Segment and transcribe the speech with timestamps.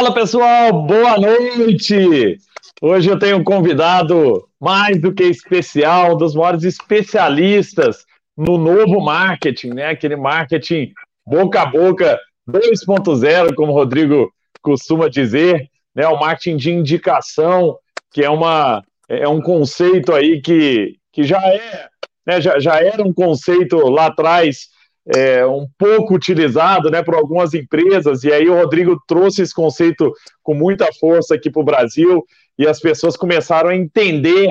[0.00, 2.38] Fala pessoal, boa noite!
[2.80, 8.98] Hoje eu tenho um convidado mais do que especial, um dos maiores especialistas no novo
[8.98, 9.90] marketing, né?
[9.90, 10.90] Aquele marketing
[11.26, 12.18] boca a boca
[12.48, 14.32] 2.0, como o Rodrigo
[14.62, 16.08] costuma dizer, né?
[16.08, 17.76] O marketing de indicação,
[18.10, 21.88] que é, uma, é um conceito aí que, que já é,
[22.26, 22.40] né?
[22.40, 24.69] já, já era um conceito lá atrás
[25.06, 30.12] é, um pouco utilizado né, por algumas empresas, e aí o Rodrigo trouxe esse conceito
[30.42, 32.24] com muita força aqui para o Brasil,
[32.58, 34.50] e as pessoas começaram a entender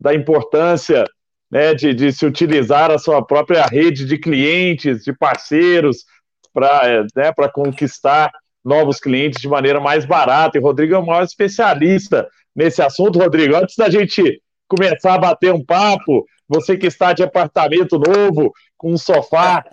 [0.00, 1.04] da importância
[1.50, 6.04] né, de, de se utilizar a sua própria rede de clientes, de parceiros,
[6.52, 8.30] para né, conquistar
[8.64, 10.58] novos clientes de maneira mais barata.
[10.58, 13.18] E o Rodrigo é o maior especialista nesse assunto.
[13.18, 18.52] Rodrigo, antes da gente começar a bater um papo, você que está de apartamento novo,
[18.76, 19.64] com um sofá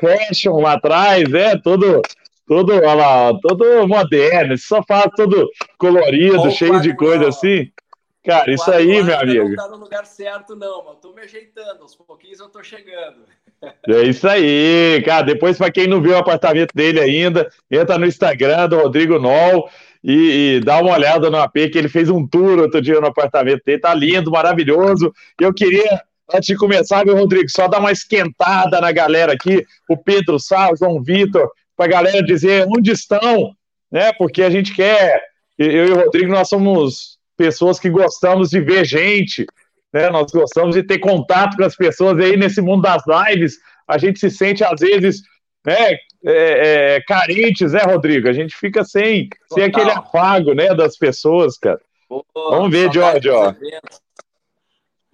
[0.00, 2.02] fashion lá atrás, é, todo,
[2.46, 7.70] todo, olha lá, todo moderno, esse sofá todo colorido, cheio de coisa assim.
[8.24, 9.48] Cara, isso aí, meu amigo.
[9.50, 13.18] Não tá no lugar certo, não, mas tô me ajeitando, aos pouquinhos eu tô chegando.
[13.88, 15.22] É isso aí, cara.
[15.22, 19.70] Depois, para quem não viu o apartamento dele ainda, entra no Instagram do Rodrigo Nol
[20.02, 23.06] e, e, dá uma olhada no AP, que ele fez um tour outro dia no
[23.06, 23.80] apartamento dele.
[23.80, 25.12] Tá lindo, maravilhoso.
[25.40, 26.02] Eu queria
[26.32, 30.70] Antes de começar, meu Rodrigo, só dar uma esquentada na galera aqui, o Pedro Sá,
[30.72, 33.52] o João Vitor, para a galera dizer onde estão,
[33.90, 34.12] né?
[34.14, 35.22] Porque a gente quer,
[35.56, 39.46] eu e o Rodrigo, nós somos pessoas que gostamos de ver gente,
[39.92, 40.10] né?
[40.10, 42.18] Nós gostamos de ter contato com as pessoas.
[42.18, 45.22] E aí, nesse mundo das lives, a gente se sente, às vezes,
[45.64, 45.92] né,
[46.24, 48.28] é, é, carentes, né, Rodrigo?
[48.28, 51.80] A gente fica sem, sem aquele afago, né, das pessoas, cara.
[52.34, 53.54] Vamos ver, Jorge, ó.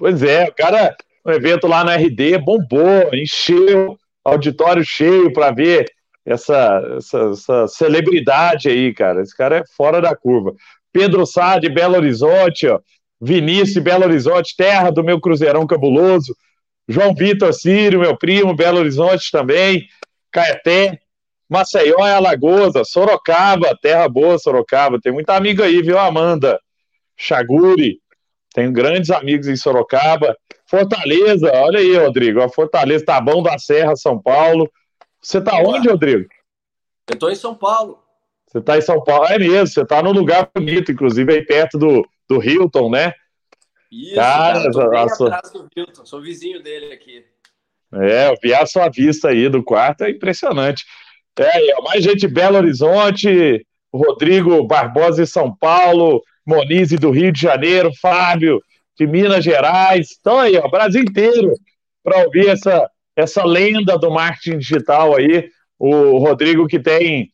[0.03, 5.89] Pois é, o cara, um evento lá na RD bombou, encheu, auditório cheio para ver
[6.27, 9.23] essa, essa, essa, celebridade aí, cara.
[9.23, 10.57] Esse cara é fora da curva.
[10.93, 12.81] Pedro Sá de Belo Horizonte, ó.
[13.21, 16.37] Vinícius de Belo Horizonte, terra do meu Cruzeirão cabuloso.
[16.89, 19.87] João Vitor Sírio, meu primo, Belo Horizonte também.
[20.33, 20.99] Caeté,
[21.49, 25.01] Maceió Alagoas, Sorocaba, terra boa, Sorocaba.
[25.01, 26.59] Tem muita amiga aí, viu, Amanda?
[27.17, 28.02] Chaguri,
[28.53, 30.37] tenho grandes amigos em Sorocaba.
[30.67, 32.43] Fortaleza, olha aí, Rodrigo.
[32.43, 34.71] A Fortaleza, Tabão da Serra, São Paulo.
[35.21, 36.29] Você está onde, Rodrigo?
[37.09, 38.03] Eu estou em São Paulo.
[38.47, 39.27] Você está em São Paulo?
[39.27, 43.15] É mesmo, você está num lugar bonito, inclusive aí perto do, do Hilton, né?
[43.91, 45.27] Isso, cara, cara bem sua...
[45.29, 47.25] atrás do Hilton, sou vizinho dele aqui.
[47.95, 50.85] É, eu vi a sua vista aí do quarto, é impressionante.
[51.39, 57.41] É, mais gente de Belo Horizonte, Rodrigo Barbosa em São Paulo, Monize do Rio de
[57.41, 58.61] Janeiro, Fábio
[58.99, 60.09] de Minas Gerais.
[60.21, 61.53] Então aí, ó, Brasil inteiro
[62.03, 65.49] para ouvir essa, essa lenda do marketing digital aí.
[65.79, 67.31] O Rodrigo que tem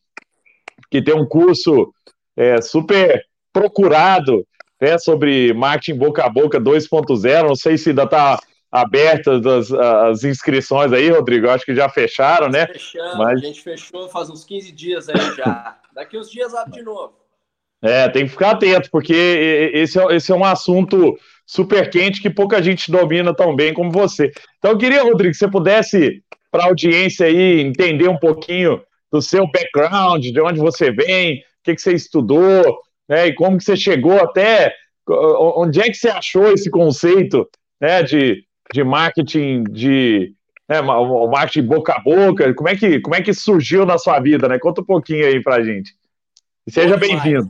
[0.89, 1.93] que tem um curso
[2.35, 4.45] é, super procurado
[4.81, 7.47] né, sobre marketing boca a boca 2.0.
[7.47, 8.39] Não sei se ainda está
[8.71, 11.49] abertas as, as, inscrições aí, Rodrigo.
[11.49, 12.67] Acho que já fecharam, né?
[12.67, 13.41] Fechamos, Mas...
[13.41, 15.77] a gente fechou faz uns 15 dias aí já.
[15.93, 17.18] Daqui uns dias abre de novo.
[17.81, 19.13] É, tem que ficar atento, porque
[19.73, 23.91] esse é, esse é um assunto super quente que pouca gente domina tão bem como
[23.91, 24.31] você.
[24.57, 28.81] Então, eu queria, Rodrigo, que você pudesse, para a audiência aí, entender um pouquinho
[29.11, 33.57] do seu background, de onde você vem, o que, que você estudou, né, e como
[33.57, 34.73] que você chegou até.
[35.07, 37.49] Onde é que você achou esse conceito
[37.81, 40.33] né, de, de marketing de.
[40.67, 44.19] Né, o marketing boca a boca, como é, que, como é que surgiu na sua
[44.19, 44.59] vida, né?
[44.59, 45.95] Conta um pouquinho aí pra gente.
[46.69, 47.49] seja bem-vindo.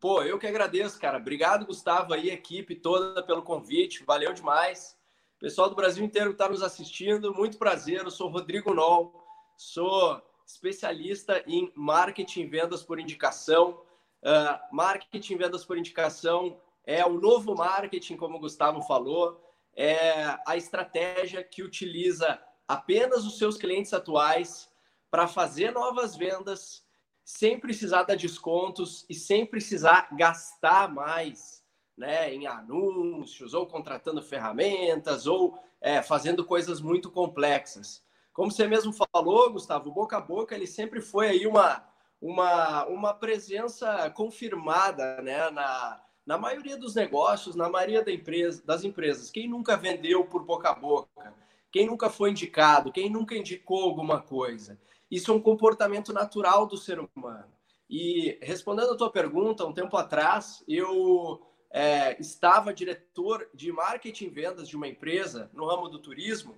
[0.00, 1.18] Pô, eu que agradeço, cara.
[1.18, 4.02] Obrigado, Gustavo, aí, equipe toda, pelo convite.
[4.02, 4.96] Valeu demais.
[5.38, 8.00] Pessoal do Brasil inteiro que está nos assistindo, muito prazer.
[8.00, 9.12] Eu sou Rodrigo Nol,
[9.58, 13.82] sou especialista em marketing vendas por indicação.
[14.22, 19.38] Uh, marketing vendas por indicação é o novo marketing, como o Gustavo falou,
[19.76, 24.70] é a estratégia que utiliza apenas os seus clientes atuais
[25.10, 26.88] para fazer novas vendas
[27.30, 31.62] sem precisar dar descontos e sem precisar gastar mais
[31.96, 38.04] né, em anúncios, ou contratando ferramentas, ou é, fazendo coisas muito complexas.
[38.32, 41.86] Como você mesmo falou, Gustavo, boca a boca ele sempre foi aí uma,
[42.20, 48.82] uma, uma presença confirmada né, na, na maioria dos negócios, na maioria da empresa, das
[48.82, 49.30] empresas.
[49.30, 51.32] Quem nunca vendeu por boca a boca?
[51.70, 52.92] Quem nunca foi indicado?
[52.92, 54.78] Quem nunca indicou alguma coisa?
[55.10, 57.52] Isso é um comportamento natural do ser humano.
[57.88, 64.30] E respondendo a tua pergunta, um tempo atrás, eu é, estava diretor de marketing e
[64.30, 66.56] vendas de uma empresa no ramo do turismo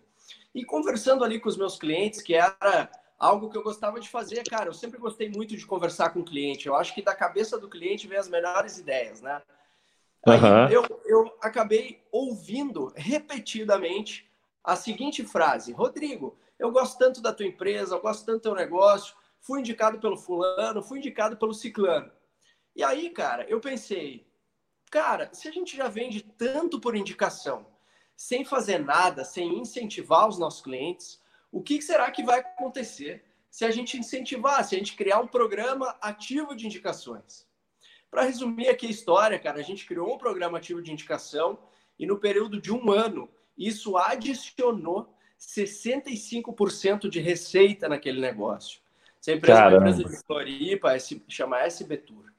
[0.54, 4.42] e conversando ali com os meus clientes, que era algo que eu gostava de fazer,
[4.44, 6.66] cara, eu sempre gostei muito de conversar com o cliente.
[6.66, 9.40] Eu acho que da cabeça do cliente vem as melhores ideias, né?
[10.26, 10.68] Uhum.
[10.68, 14.30] eu, eu acabei ouvindo repetidamente
[14.62, 18.54] a seguinte frase: Rodrigo, eu gosto tanto da tua empresa, eu gosto tanto do teu
[18.54, 22.08] negócio, fui indicado pelo fulano, fui indicado pelo ciclano.
[22.76, 24.30] E aí, cara, eu pensei,
[24.88, 27.66] cara, se a gente já vende tanto por indicação,
[28.16, 31.20] sem fazer nada, sem incentivar os nossos clientes,
[31.50, 35.26] o que será que vai acontecer se a gente incentivar, se a gente criar um
[35.26, 37.44] programa ativo de indicações?
[38.08, 41.58] Para resumir aqui a história, cara, a gente criou um programa ativo de indicação
[41.98, 45.11] e no período de um ano, isso adicionou
[45.42, 48.80] 65% de receita naquele negócio.
[49.20, 49.76] Essa empresa Caramba.
[49.76, 50.96] é uma empresa de Floripa,
[51.28, 52.32] chama SB Tour.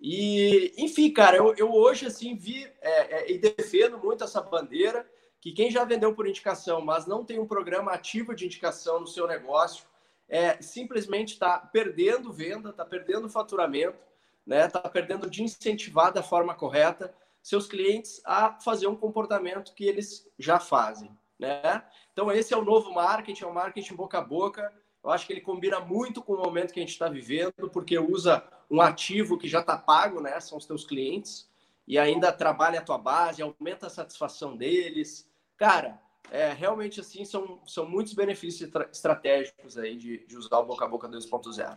[0.00, 5.08] E, enfim, cara, eu, eu hoje, assim, vi é, é, e defendo muito essa bandeira
[5.40, 9.06] que quem já vendeu por indicação, mas não tem um programa ativo de indicação no
[9.06, 9.84] seu negócio,
[10.28, 13.98] é, simplesmente está perdendo venda, está perdendo faturamento,
[14.46, 14.66] né?
[14.66, 20.26] Está perdendo de incentivar da forma correta seus clientes a fazer um comportamento que eles
[20.38, 21.82] já fazem, né?
[22.12, 24.72] Então esse é o novo marketing, é o marketing boca a boca.
[25.02, 27.98] Eu acho que ele combina muito com o momento que a gente está vivendo, porque
[27.98, 30.40] usa um ativo que já está pago, né?
[30.40, 31.48] São os teus clientes
[31.86, 35.98] e ainda trabalha a tua base, aumenta a satisfação deles, Cara,
[36.32, 40.88] é, realmente assim são, são muitos benefícios estratégicos aí de, de usar o boca a
[40.88, 41.76] boca 2.0.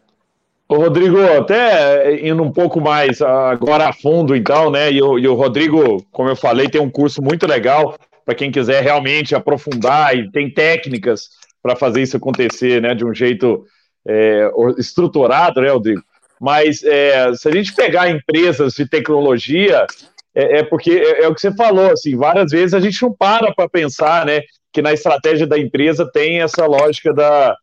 [0.70, 4.92] Ô, Rodrigo, até indo um pouco mais agora a fundo, então, né?
[4.92, 7.96] E o, e o Rodrigo, como eu falei, tem um curso muito legal
[8.28, 11.30] para quem quiser realmente aprofundar e tem técnicas
[11.64, 12.94] para fazer isso acontecer, né?
[12.94, 13.64] De um jeito
[14.06, 16.04] é, estruturado, né, Rodrigo?
[16.38, 19.88] Mas é, se a gente pegar empresas de tecnologia,
[20.36, 23.14] é, é porque é, é, o que você falou, assim, várias vezes a gente não
[23.14, 24.42] para para pensar, né,
[24.74, 27.56] que na estratégia da empresa tem essa lógica da,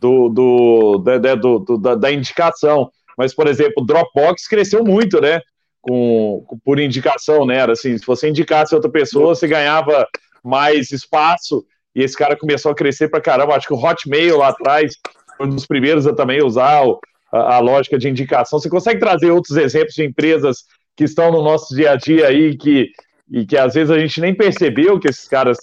[0.00, 2.90] do, do, da, do, do da, da, indicação.
[3.18, 5.42] Mas, por exemplo, Dropbox cresceu muito, né,
[5.86, 10.06] com, por indicação, né, era assim, se você indicasse outra pessoa, você ganhava
[10.42, 14.48] mais espaço, e esse cara começou a crescer para caramba, acho que o Hotmail lá
[14.48, 14.94] atrás
[15.36, 16.98] foi um dos primeiros a também usar o,
[17.32, 18.58] a, a lógica de indicação.
[18.58, 20.64] Você consegue trazer outros exemplos de empresas
[20.96, 22.90] que estão no nosso dia a dia aí, que,
[23.30, 25.56] e que às vezes a gente nem percebeu que esses caras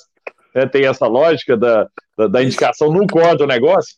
[0.55, 1.87] né, têm essa lógica da,
[2.17, 3.95] da, da indicação no core do negócio?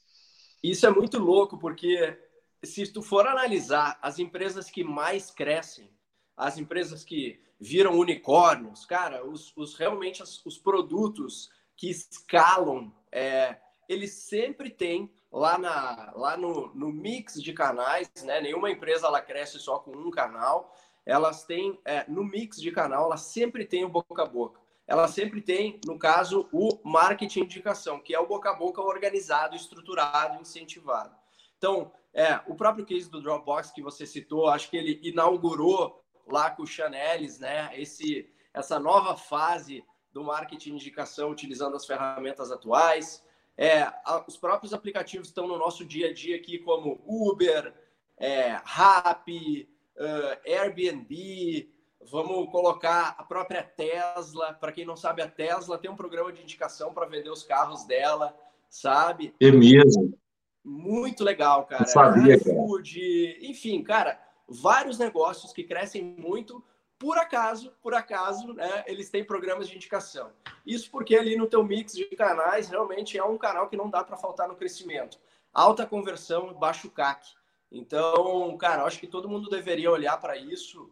[0.64, 2.18] Isso é muito louco, porque
[2.64, 5.88] se tu for analisar as empresas que mais crescem,
[6.36, 13.58] as empresas que viram unicórnios, cara, os, os realmente os, os produtos que escalam, é,
[13.88, 18.42] eles sempre têm lá, na, lá no, no mix de canais, né?
[18.42, 20.74] Nenhuma empresa ela cresce só com um canal
[21.06, 24.60] elas têm, é, no mix de canal, elas sempre têm o boca a boca.
[24.88, 29.56] Ela sempre tem, no caso, o marketing indicação, que é o boca a boca organizado,
[29.56, 31.16] estruturado, incentivado.
[31.58, 36.50] Então, é, o próprio case do Dropbox que você citou, acho que ele inaugurou lá
[36.50, 43.24] com o Chanelis, né, esse, essa nova fase do marketing indicação utilizando as ferramentas atuais.
[43.58, 47.74] É, a, os próprios aplicativos estão no nosso dia a dia aqui, como Uber,
[48.18, 51.70] é, Rappi, uh, Airbnb,
[52.10, 54.54] vamos colocar a própria Tesla.
[54.54, 57.86] Para quem não sabe, a Tesla tem um programa de indicação para vender os carros
[57.86, 58.38] dela,
[58.70, 59.34] sabe?
[59.40, 60.18] É mesmo.
[60.64, 61.84] Muito legal, cara.
[61.84, 66.64] Eu sabia, Food, enfim, cara, vários negócios que crescem muito.
[66.98, 70.32] Por acaso, por acaso, né, eles têm programas de indicação.
[70.66, 74.04] Isso porque ali no teu mix de canais realmente é um canal que não dá
[74.04, 75.20] para faltar no crescimento.
[75.54, 77.28] Alta conversão, baixo CAC.
[77.72, 80.90] Então, cara, acho que todo mundo deveria olhar para isso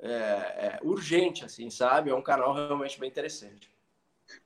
[0.00, 2.10] é, é, urgente, assim, sabe?
[2.10, 3.70] É um canal realmente bem interessante.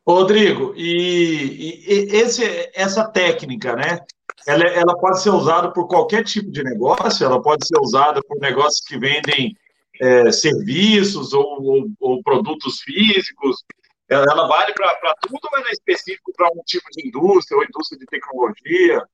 [0.07, 4.05] Rodrigo, e, e esse, essa técnica, né?
[4.47, 8.39] Ela, ela, pode ser usada por qualquer tipo de negócio, ela pode ser usada por
[8.39, 9.57] negócios que vendem
[10.01, 13.65] é, serviços ou, ou, ou, produtos físicos.
[14.09, 17.99] Ela, ela vale para tudo, mas é específico para um tipo de indústria ou indústria
[17.99, 19.05] de tecnologia.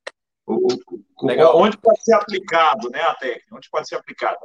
[0.46, 3.54] Onde pode ser aplicado, né, a técnica?
[3.56, 4.40] Onde pode ser aplicada?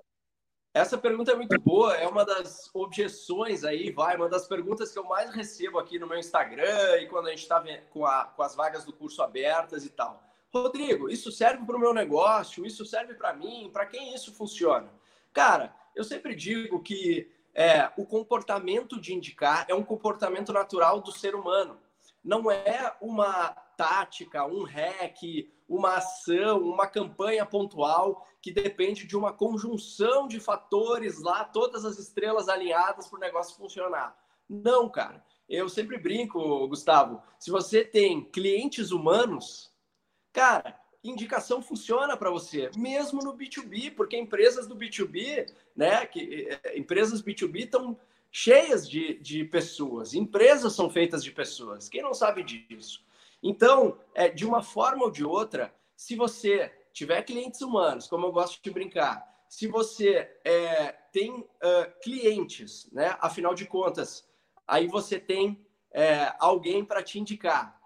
[0.73, 4.99] Essa pergunta é muito boa, é uma das objeções aí, vai, uma das perguntas que
[4.99, 8.01] eu mais recebo aqui no meu Instagram e quando a gente está com,
[8.35, 10.23] com as vagas do curso abertas e tal.
[10.53, 12.65] Rodrigo, isso serve para o meu negócio?
[12.65, 13.69] Isso serve para mim?
[13.71, 14.91] Para quem isso funciona?
[15.33, 21.11] Cara, eu sempre digo que é, o comportamento de indicar é um comportamento natural do
[21.11, 21.79] ser humano.
[22.23, 29.33] Não é uma tática, um hack, uma ação, uma campanha pontual que depende de uma
[29.33, 34.17] conjunção de fatores lá, todas as estrelas alinhadas para o negócio funcionar.
[34.49, 35.23] Não, cara.
[35.49, 39.71] Eu sempre brinco, Gustavo, se você tem clientes humanos,
[40.37, 46.77] cara, indicação funciona para você, mesmo no B2B, porque empresas do B2B, né, que, eh,
[46.77, 47.99] empresas B2B estão
[48.31, 53.03] cheias de, de pessoas, empresas são feitas de pessoas, quem não sabe disso?
[53.41, 58.31] Então, é, de uma forma ou de outra, se você tiver clientes humanos, como eu
[58.31, 64.27] gosto de brincar, se você é, tem uh, clientes, né, afinal de contas,
[64.67, 67.77] aí você tem é, alguém para te indicar.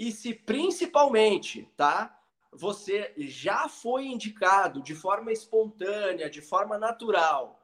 [0.00, 2.18] E se principalmente, tá?
[2.50, 7.60] Você já foi indicado de forma espontânea, de forma natural,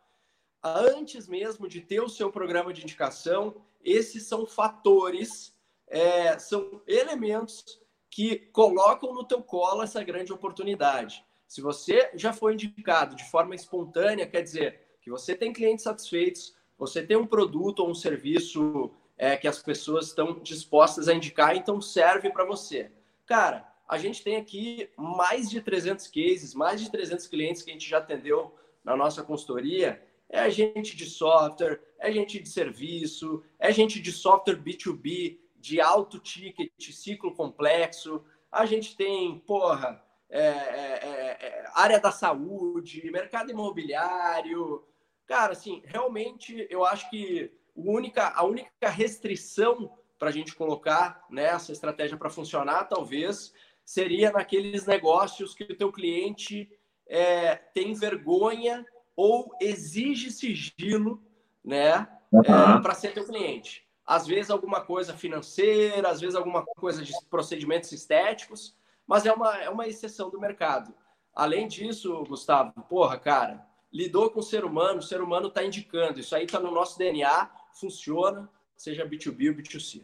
[0.63, 7.81] antes mesmo de ter o seu programa de indicação, esses são fatores, é, são elementos
[8.11, 11.25] que colocam no teu colo essa grande oportunidade.
[11.49, 16.55] Se você já foi indicado de forma espontânea, quer dizer que você tem clientes satisfeitos,
[16.77, 21.57] você tem um produto ou um serviço é, que as pessoas estão dispostas a indicar,
[21.57, 22.91] então serve para você.
[23.25, 27.73] Cara, a gente tem aqui mais de 300 cases, mais de 300 clientes que a
[27.73, 28.55] gente já atendeu
[28.85, 30.03] na nossa consultoria.
[30.29, 36.19] É gente de software, é gente de serviço, é gente de software B2B, de alto
[36.19, 38.25] ticket, ciclo complexo.
[38.51, 44.85] A gente tem, porra, é, é, é, é área da saúde, mercado imobiliário.
[45.27, 51.69] Cara, assim, realmente eu acho que única, a única restrição para a gente colocar nessa
[51.69, 53.53] né, estratégia para funcionar, talvez,
[53.85, 56.71] seria naqueles negócios que o teu cliente
[57.07, 61.23] é, tem vergonha ou exige sigilo,
[61.65, 62.41] né, uhum.
[62.41, 63.87] é, para ser teu cliente.
[64.07, 68.75] Às vezes alguma coisa financeira, às vezes alguma coisa de procedimentos estéticos,
[69.07, 70.95] mas é uma, é uma exceção do mercado.
[71.35, 76.21] Além disso, Gustavo, porra, cara, lidou com o ser humano, o ser humano está indicando,
[76.21, 80.03] isso aí está no nosso DNA, funciona, seja B2B ou B2C.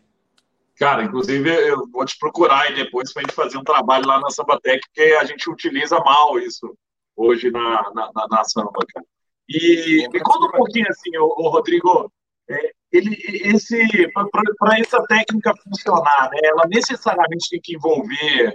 [0.77, 4.19] Cara, inclusive eu vou te procurar aí depois para a gente fazer um trabalho lá
[4.21, 6.77] na Sambatec, porque a gente utiliza mal isso
[7.17, 9.07] hoje na, na, na, na Samba, cara.
[9.49, 12.11] E me conta um pouquinho assim, o, o Rodrigo,
[12.49, 13.77] é, ele, esse
[14.13, 18.55] para essa técnica funcionar, né, ela necessariamente tem que envolver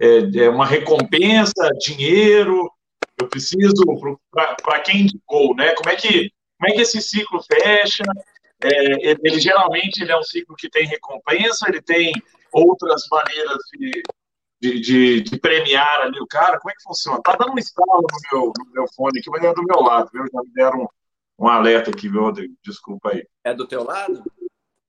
[0.00, 2.70] é, é uma recompensa, dinheiro,
[3.20, 3.82] eu preciso
[4.32, 5.74] para quem indicou, né?
[5.74, 8.02] Como é que como é que esse ciclo fecha?
[8.62, 12.12] É, ele geralmente ele é um ciclo que tem recompensa, ele tem
[12.52, 14.02] outras maneiras de,
[14.60, 16.58] de, de, de, premiar ali o cara.
[16.58, 17.22] Como é que funciona?
[17.22, 20.10] Tá dando um estalo no meu, no meu fone aqui, mas é do meu lado,
[20.12, 20.24] viu?
[20.32, 20.82] Já me deram
[21.38, 22.54] um, um alerta aqui, viu, Rodrigo?
[22.64, 23.24] Desculpa aí.
[23.44, 24.24] É do teu lado?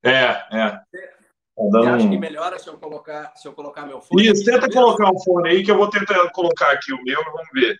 [0.03, 0.69] É, é.
[0.71, 0.83] Tá
[1.57, 4.27] Você acha que melhora se eu colocar, se eu colocar meu fone?
[4.27, 7.49] Isso, tenta colocar o fone aí que eu vou tentar colocar aqui o meu, vamos
[7.53, 7.77] ver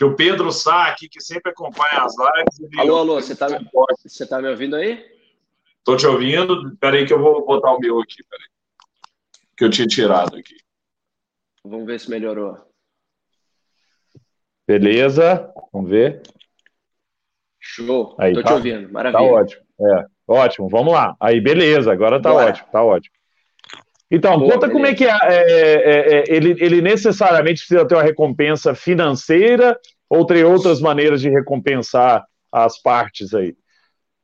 [0.00, 2.78] que o Pedro Sá aqui, que sempre acompanha as lives.
[2.78, 3.48] Alô, alô, você está
[4.02, 5.04] você tá me ouvindo aí?
[5.76, 6.70] Estou te ouvindo.
[6.70, 8.48] Espera aí que eu vou botar o meu aqui, peraí.
[9.58, 10.56] Que eu tinha tirado aqui.
[11.62, 12.56] Vamos ver se melhorou.
[14.66, 16.22] Beleza, vamos ver.
[17.58, 19.22] Show, tô tá, te ouvindo, tá maravilha.
[19.22, 21.14] Tá ótimo, é, ótimo, vamos lá.
[21.20, 22.48] Aí, beleza, agora tá Bora.
[22.48, 23.14] ótimo, tá ótimo.
[24.10, 24.72] Então, Boa, conta beleza.
[24.72, 29.78] como é que é, é, é, é, ele, ele necessariamente precisa ter uma recompensa financeira
[30.08, 33.56] ou tem outras maneiras de recompensar as partes aí?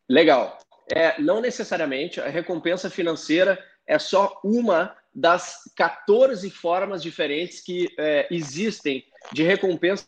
[0.08, 0.58] Legal.
[0.92, 8.26] É, não necessariamente, a recompensa financeira é só uma das 14 formas diferentes que é,
[8.30, 10.04] existem de recompensa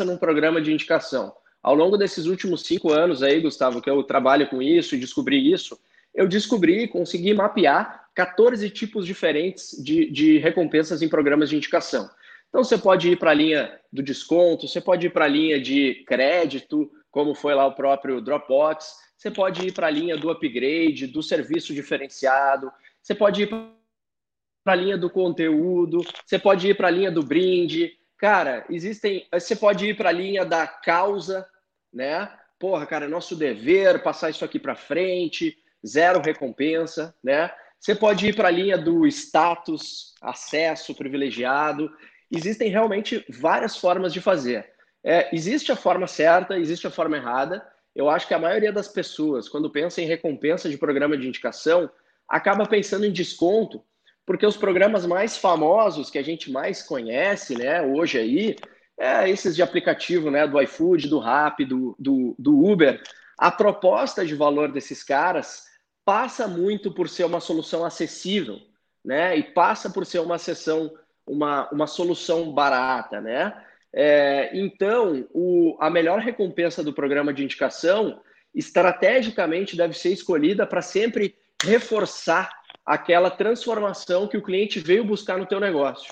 [0.00, 1.34] num programa de indicação.
[1.60, 5.52] Ao longo desses últimos cinco anos aí, Gustavo, que eu trabalho com isso e descobri
[5.52, 5.78] isso,
[6.18, 12.10] eu descobri, consegui mapear 14 tipos diferentes de, de recompensas em programas de indicação.
[12.48, 15.60] Então, você pode ir para a linha do desconto, você pode ir para a linha
[15.60, 20.28] de crédito, como foi lá o próprio Dropbox, você pode ir para a linha do
[20.28, 26.76] upgrade, do serviço diferenciado, você pode ir para a linha do conteúdo, você pode ir
[26.76, 27.92] para a linha do brinde.
[28.16, 29.24] Cara, existem.
[29.32, 31.48] Você pode ir para a linha da causa,
[31.92, 32.28] né?
[32.58, 37.50] Porra, cara, é nosso dever passar isso aqui para frente zero recompensa, né?
[37.78, 41.90] Você pode ir para a linha do status, acesso privilegiado.
[42.30, 44.68] Existem realmente várias formas de fazer.
[45.04, 47.64] É, existe a forma certa, existe a forma errada.
[47.94, 51.88] Eu acho que a maioria das pessoas, quando pensa em recompensa de programa de indicação,
[52.28, 53.82] acaba pensando em desconto,
[54.26, 58.56] porque os programas mais famosos que a gente mais conhece, né, hoje aí,
[58.98, 63.00] é esses de aplicativo, né, do iFood, do Rappi, do, do, do Uber.
[63.38, 65.67] A proposta de valor desses caras
[66.08, 68.58] passa muito por ser uma solução acessível,
[69.04, 69.36] né?
[69.36, 70.90] E passa por ser uma sessão,
[71.26, 73.54] uma, uma solução barata, né?
[73.92, 78.22] É, então, o, a melhor recompensa do programa de indicação,
[78.54, 85.44] estrategicamente, deve ser escolhida para sempre reforçar aquela transformação que o cliente veio buscar no
[85.44, 86.10] teu negócio.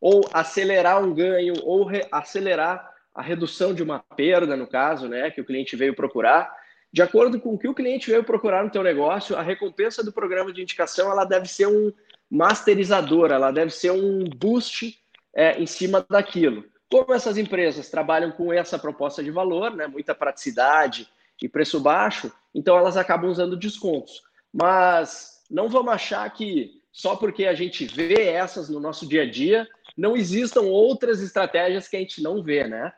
[0.00, 5.40] Ou acelerar um ganho, ou acelerar a redução de uma perda, no caso, né, que
[5.40, 6.54] o cliente veio procurar.
[6.94, 10.12] De acordo com o que o cliente veio procurar no teu negócio, a recompensa do
[10.12, 11.92] programa de indicação ela deve ser um
[12.30, 14.96] masterizador, ela deve ser um boost
[15.34, 16.64] é, em cima daquilo.
[16.88, 21.08] Como essas empresas trabalham com essa proposta de valor, né, muita praticidade
[21.42, 24.22] e preço baixo, então elas acabam usando descontos.
[24.52, 29.28] Mas não vamos achar que só porque a gente vê essas no nosso dia a
[29.28, 32.92] dia, não existam outras estratégias que a gente não vê, né?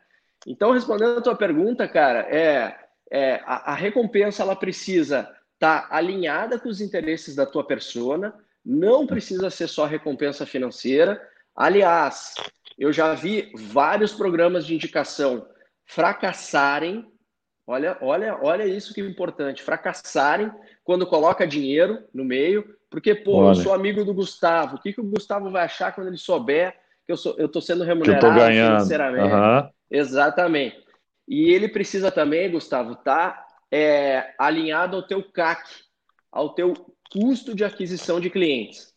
[0.47, 5.21] Então, respondendo a tua pergunta, cara, é, é a, a, recompensa ela precisa
[5.55, 8.35] estar tá alinhada com os interesses da tua persona,
[8.65, 11.21] não precisa ser só recompensa financeira.
[11.55, 12.35] Aliás,
[12.79, 15.47] eu já vi vários programas de indicação
[15.85, 17.07] fracassarem.
[17.67, 20.51] Olha, olha, olha isso que é importante, fracassarem
[20.85, 23.51] quando coloca dinheiro no meio, porque, pô, Olha.
[23.59, 26.77] eu sou amigo do Gustavo, o que, que o Gustavo vai achar quando ele souber
[27.05, 28.73] que eu, sou, eu tô sendo remunerado que eu tô ganhando.
[28.73, 29.35] financeiramente?
[29.35, 29.71] Uhum.
[29.91, 30.86] Exatamente.
[31.27, 35.69] E ele precisa também, Gustavo, tá é, alinhado ao teu CAC,
[36.31, 36.75] ao teu
[37.11, 38.95] custo de aquisição de clientes.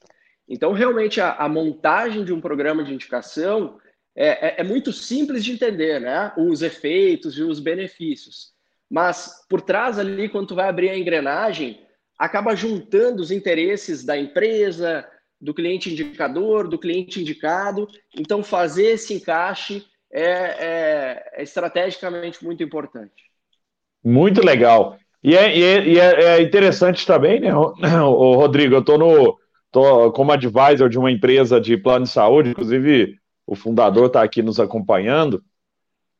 [0.47, 3.79] Então, realmente, a, a montagem de um programa de indicação
[4.15, 6.33] é, é, é, muito simples de entender, né?
[6.37, 8.51] Os efeitos e os benefícios.
[8.89, 11.85] Mas por trás ali, quando tu vai abrir a engrenagem,
[12.17, 15.07] acaba juntando os interesses da empresa,
[15.39, 17.87] do cliente indicador, do cliente indicado.
[18.17, 23.29] Então, fazer esse encaixe é, é, é estrategicamente muito importante.
[24.03, 24.97] Muito legal.
[25.23, 27.73] E é, e é, é, é interessante também, né, o
[28.35, 28.75] Rodrigo?
[28.75, 29.37] Eu estou
[29.71, 34.41] tô como advisor de uma empresa de plano de saúde, inclusive o fundador está aqui
[34.41, 35.43] nos acompanhando.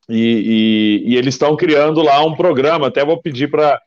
[0.08, 2.88] E, e, e eles estão criando lá um programa.
[2.88, 3.80] Até vou pedir para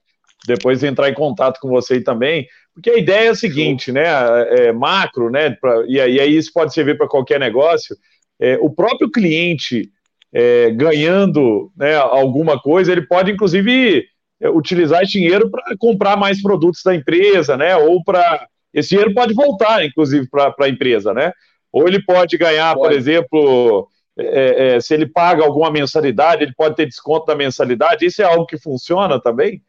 [0.47, 4.03] depois entrar em contato com você também, porque a ideia é a seguinte, né?
[4.49, 5.51] É, macro, né?
[5.51, 7.95] Pra, e aí isso pode servir para qualquer negócio.
[8.43, 9.89] É, o próprio cliente
[10.33, 14.05] é, ganhando né, alguma coisa, ele pode inclusive
[14.41, 17.73] é, utilizar esse dinheiro para comprar mais produtos da empresa, né?
[17.77, 21.31] Ou para esse dinheiro pode voltar, inclusive, para a empresa, né?
[21.71, 22.85] Ou ele pode ganhar, pode.
[22.85, 28.05] por exemplo, é, é, se ele paga alguma mensalidade, ele pode ter desconto da mensalidade.
[28.05, 29.63] Isso é algo que funciona também?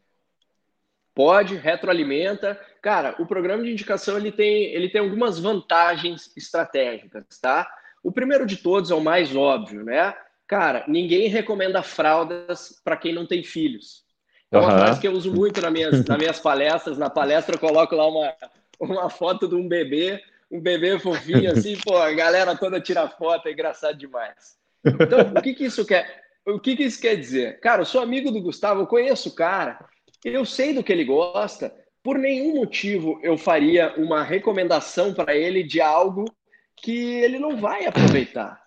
[1.14, 2.58] Pode, retroalimenta.
[2.82, 7.68] Cara, o programa de indicação ele tem, ele tem algumas vantagens estratégicas, tá?
[8.04, 10.14] O primeiro de todos é o mais óbvio, né?
[10.46, 14.04] Cara, ninguém recomenda fraldas para quem não tem filhos.
[14.52, 14.78] É uma uhum.
[14.78, 16.98] frase que eu uso muito nas minhas, nas minhas palestras.
[16.98, 18.34] Na palestra eu coloco lá uma,
[18.78, 20.22] uma foto de um bebê
[20.54, 24.56] um bebê fofinho assim, pô, a galera toda tira foto, é engraçado demais.
[24.84, 26.22] Então, o que, que isso quer?
[26.46, 27.58] O que, que isso quer dizer?
[27.60, 29.84] Cara, eu sou amigo do Gustavo, eu conheço o cara,
[30.24, 35.62] eu sei do que ele gosta, por nenhum motivo eu faria uma recomendação para ele
[35.62, 36.26] de algo
[36.84, 38.62] que ele não vai aproveitar.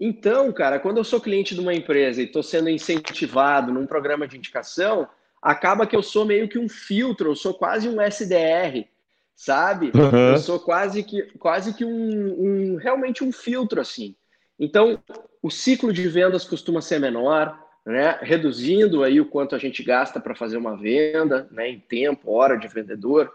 [0.00, 4.26] Então, cara, quando eu sou cliente de uma empresa e estou sendo incentivado num programa
[4.26, 5.08] de indicação,
[5.40, 8.88] acaba que eu sou meio que um filtro, eu sou quase um SDR
[9.34, 9.90] sabe?
[9.94, 10.32] Uhum.
[10.32, 14.14] Eu sou quase que, quase que um, um, realmente um filtro assim.
[14.58, 15.02] Então,
[15.42, 18.18] o ciclo de vendas costuma ser menor, né?
[18.20, 21.68] Reduzindo aí o quanto a gente gasta para fazer uma venda, né?
[21.68, 23.32] Em tempo, hora de vendedor.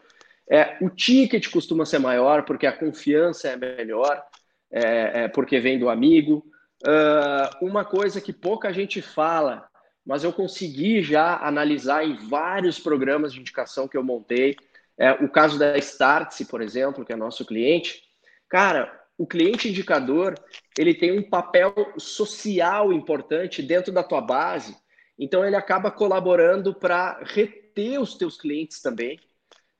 [0.49, 4.23] É, o ticket costuma ser maior porque a confiança é melhor,
[4.71, 6.45] é, é porque vem do amigo.
[6.83, 9.67] Uh, uma coisa que pouca gente fala,
[10.05, 14.55] mas eu consegui já analisar em vários programas de indicação que eu montei,
[14.97, 18.01] é, o caso da Startse, por exemplo, que é nosso cliente,
[18.49, 20.35] cara, o cliente indicador
[20.77, 24.75] ele tem um papel social importante dentro da tua base,
[25.19, 29.19] então ele acaba colaborando para reter os teus clientes também.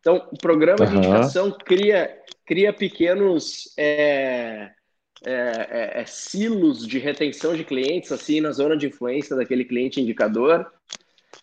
[0.08, 0.90] Então, o programa uhum.
[0.90, 4.72] de indicação cria, cria pequenos é,
[5.26, 10.00] é, é, é, silos de retenção de clientes, assim, na zona de influência daquele cliente
[10.00, 10.66] indicador.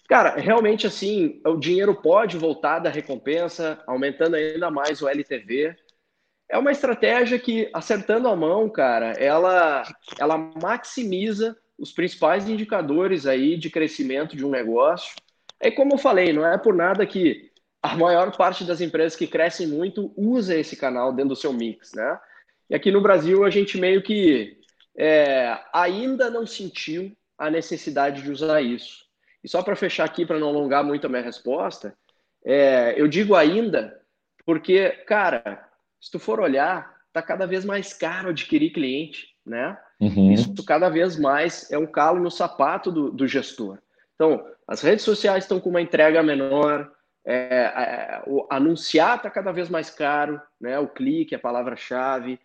[0.09, 5.77] Cara, realmente assim, o dinheiro pode voltar da recompensa, aumentando ainda mais o LTV.
[6.48, 9.83] É uma estratégia que, acertando a mão, cara, ela,
[10.18, 15.14] ela maximiza os principais indicadores aí de crescimento de um negócio.
[15.61, 17.53] É como eu falei, não é por nada que
[17.85, 21.92] a maior parte das empresas que crescem muito usa esse canal dentro do seu mix,
[21.92, 22.18] né?
[22.70, 24.57] E aqui no Brasil a gente meio que
[24.97, 29.05] é, ainda não sentiu a necessidade de usar isso.
[29.44, 31.94] E só para fechar aqui, para não alongar muito a minha resposta,
[32.42, 34.01] é, eu digo ainda
[34.47, 35.68] porque, cara,
[36.01, 39.79] se tu for olhar, tá cada vez mais caro adquirir cliente, né?
[40.01, 40.33] Uhum.
[40.33, 43.79] Isso cada vez mais é um calo no sapato do, do gestor.
[44.14, 46.90] Então, as redes sociais estão com uma entrega menor,
[47.26, 50.78] É, é, o anunciar está cada vez mais caro, né?
[50.78, 52.38] O clique, a palavra-chave,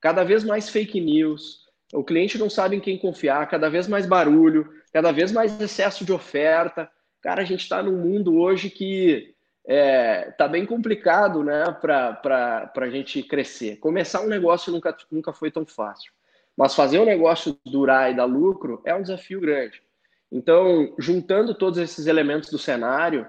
[0.00, 1.64] cada vez mais fake news.
[1.92, 6.04] O cliente não sabe em quem confiar, cada vez mais barulho, cada vez mais excesso
[6.04, 6.90] de oferta.
[7.22, 9.34] Cara, a gente está num mundo hoje que
[9.66, 13.76] é, tá bem complicado né, para a gente crescer.
[13.76, 16.12] Começar um negócio nunca, nunca foi tão fácil.
[16.56, 19.82] Mas fazer um negócio durar e dar lucro é um desafio grande.
[20.30, 23.26] Então, juntando todos esses elementos do cenário,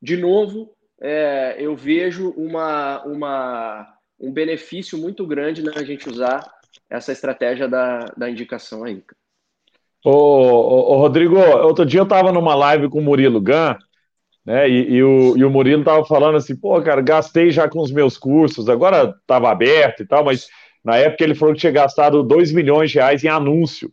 [0.00, 6.40] de novo, é, eu vejo uma, uma, um benefício muito grande na gente usar
[6.88, 9.02] essa estratégia da, da indicação aí.
[10.04, 13.76] Ô, ô, ô Rodrigo, outro dia eu estava numa live com o Murilo Gun,
[14.44, 14.68] né?
[14.68, 17.92] E, e, o, e o Murilo tava falando assim, pô, cara, gastei já com os
[17.92, 20.48] meus cursos, agora estava aberto e tal, mas
[20.82, 23.92] na época ele falou que tinha gastado 2 milhões de reais em anúncio,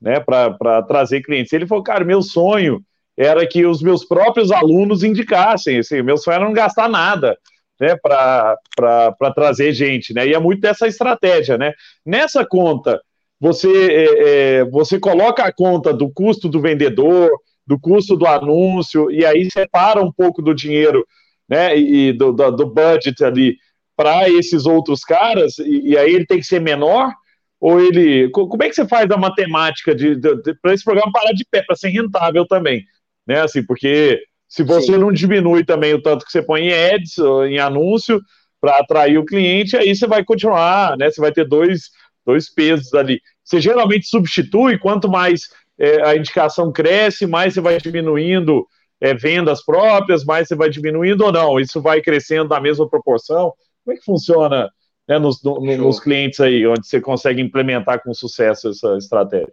[0.00, 1.52] né, para trazer clientes.
[1.52, 2.84] Ele falou, cara, meu sonho
[3.16, 7.36] era que os meus próprios alunos indicassem, assim, meu sonho era não gastar nada,
[7.80, 11.72] né, para trazer gente, né, e é muito dessa estratégia, né.
[12.04, 13.00] Nessa conta,
[13.40, 17.30] você, é, é, você coloca a conta do custo do vendedor,
[17.66, 21.06] do custo do anúncio, e aí separa um pouco do dinheiro
[21.48, 23.56] né, e do, do, do budget ali
[23.96, 27.10] para esses outros caras, e, e, aí ele tem que ser menor?
[27.58, 28.28] Ou ele.
[28.28, 31.42] Como é que você faz a matemática de, de, de para esse programa parar de
[31.50, 32.84] pé, para ser rentável também?
[33.26, 34.98] Né, assim, porque se você Sim.
[34.98, 38.20] não diminui também o tanto que você põe em ads, em anúncio,
[38.60, 41.10] para atrair o cliente, aí você vai continuar, né?
[41.10, 41.90] Você vai ter dois,
[42.24, 43.20] dois pesos ali.
[43.44, 45.42] Você geralmente substitui, quanto mais
[45.78, 48.66] é, a indicação cresce, mais você vai diminuindo
[49.00, 51.60] é, vendas próprias, mais você vai diminuindo ou não?
[51.60, 53.52] Isso vai crescendo na mesma proporção?
[53.84, 54.70] Como é que funciona
[55.08, 59.52] né, nos, no, nos clientes aí, onde você consegue implementar com sucesso essa estratégia?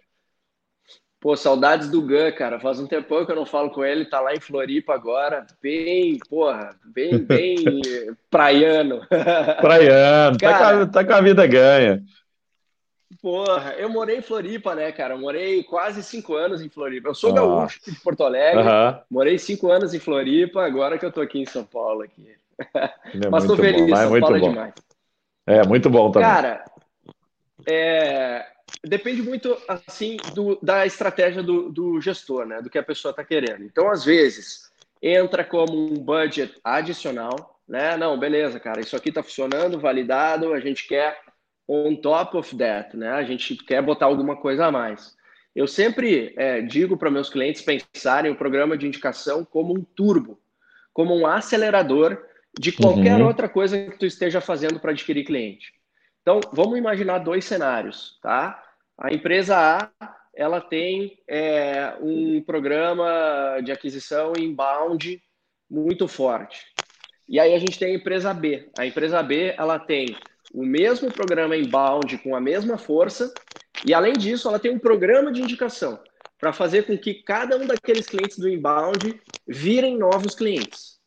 [1.24, 2.60] Pô, saudades do Gun, cara.
[2.60, 5.48] Faz um tempão que eu não falo com ele, tá lá em Floripa agora.
[5.62, 7.56] Bem, porra, bem, bem
[8.30, 9.00] praiano.
[9.62, 12.04] Praiano, cara, tá, com a, tá com a vida ganha.
[13.22, 15.16] Porra, eu morei em Floripa, né, cara?
[15.16, 17.08] morei quase cinco anos em Floripa.
[17.08, 18.62] Eu sou gaúcho de Porto Alegre,
[19.10, 22.02] morei cinco anos em Floripa, agora que eu tô aqui em São Paulo.
[22.02, 22.36] Aqui.
[22.76, 23.96] É Mas tô feliz, bom.
[23.96, 24.46] É São é Paulo bom.
[24.46, 24.74] é demais.
[25.48, 26.28] É, muito bom também.
[26.28, 26.66] Cara,
[27.66, 28.46] é,
[28.84, 32.62] depende muito, assim, do, da estratégia do, do gestor, né?
[32.62, 33.64] Do que a pessoa está querendo.
[33.64, 34.72] Então, às vezes,
[35.02, 37.98] entra como um budget adicional, né?
[37.98, 41.18] Não, beleza, cara, isso aqui está funcionando, validado, a gente quer
[41.68, 43.12] on top of that, né?
[43.12, 45.16] A gente quer botar alguma coisa a mais.
[45.56, 50.40] Eu sempre é, digo para meus clientes pensarem o programa de indicação como um turbo,
[50.92, 52.18] como um acelerador
[52.60, 53.28] de qualquer uhum.
[53.28, 55.74] outra coisa que tu esteja fazendo para adquirir cliente.
[56.24, 58.64] Então, vamos imaginar dois cenários, tá?
[58.98, 65.22] A empresa A, ela tem é, um programa de aquisição inbound
[65.70, 66.66] muito forte.
[67.28, 68.70] E aí a gente tem a empresa B.
[68.78, 70.16] A empresa B, ela tem
[70.54, 73.34] o mesmo programa inbound com a mesma força,
[73.86, 76.00] e além disso, ela tem um programa de indicação
[76.40, 81.00] para fazer com que cada um daqueles clientes do inbound virem novos clientes.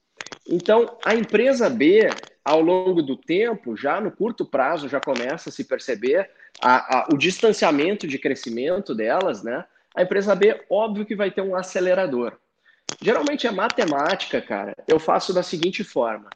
[0.49, 2.09] Então, a empresa B,
[2.45, 6.31] ao longo do tempo, já no curto prazo, já começa a se perceber
[6.61, 9.65] a, a, o distanciamento de crescimento delas, né?
[9.95, 12.39] A empresa B, óbvio que vai ter um acelerador.
[13.01, 14.75] Geralmente é matemática, cara.
[14.87, 16.31] Eu faço da seguinte forma: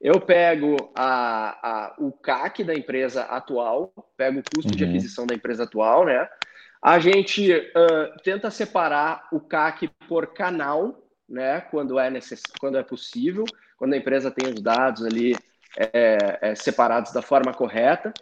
[0.00, 4.76] eu pego a, a, o CAC da empresa atual, pego o custo uhum.
[4.76, 6.28] de aquisição da empresa atual, né?
[6.82, 11.01] A gente uh, tenta separar o CAC por canal,
[11.32, 11.62] né?
[11.62, 12.42] Quando é, necess...
[12.60, 13.44] quando é possível,
[13.76, 15.34] quando a empresa tem os dados ali
[15.76, 18.12] é, é, separados da forma correta.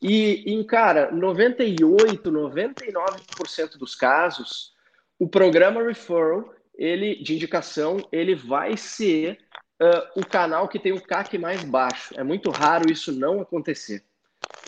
[0.00, 4.72] E, em, cara, 98, 99% dos casos,
[5.18, 9.38] o programa referral, ele, de indicação, ele vai ser
[9.80, 12.14] uh, o canal que tem o CAC mais baixo.
[12.16, 14.02] É muito raro isso não acontecer.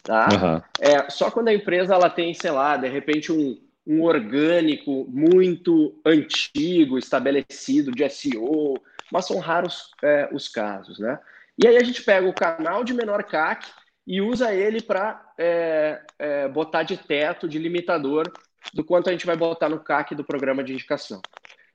[0.04, 0.28] Tá?
[0.28, 0.62] Uhum.
[0.78, 6.01] É, só quando a empresa ela tem, sei lá, de repente um, um orgânico muito
[6.05, 8.75] antigo, estabelecido de SEO,
[9.12, 11.18] mas são raros é, os casos, né?
[11.62, 13.66] E aí a gente pega o canal de menor CAC
[14.07, 18.31] e usa ele para é, é, botar de teto, de limitador
[18.73, 21.20] do quanto a gente vai botar no CAC do programa de indicação.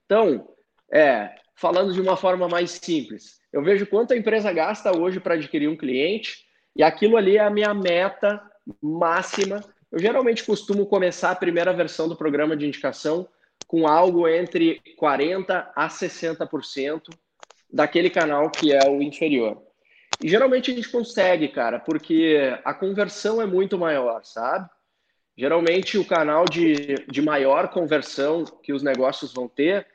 [0.04, 0.48] Então,
[0.92, 3.40] é, falando de uma forma mais simples.
[3.52, 6.44] Eu vejo quanto a empresa gasta hoje para adquirir um cliente
[6.76, 8.40] e aquilo ali é a minha meta
[8.82, 9.62] máxima.
[9.90, 13.28] Eu geralmente costumo começar a primeira versão do programa de indicação
[13.66, 17.10] com algo entre 40% a 60%
[17.72, 19.62] daquele canal que é o inferior.
[20.20, 24.68] E geralmente a gente consegue, cara, porque a conversão é muito maior, sabe?
[25.36, 29.86] Geralmente o canal de, de maior conversão que os negócios vão ter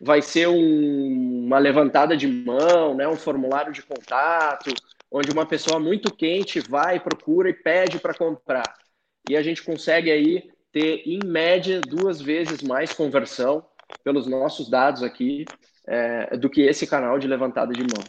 [0.00, 4.72] vai ser um uma levantada de mão, né, um formulário de contato,
[5.10, 8.81] onde uma pessoa muito quente vai, procura e pede para comprar.
[9.28, 13.64] E a gente consegue aí ter, em média, duas vezes mais conversão
[14.02, 15.44] pelos nossos dados aqui
[15.86, 18.02] é, do que esse canal de levantada de mão.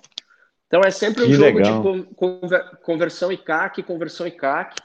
[0.68, 1.84] Então é sempre um que jogo legal.
[1.84, 4.76] de conversão e CAC, conversão e CAC,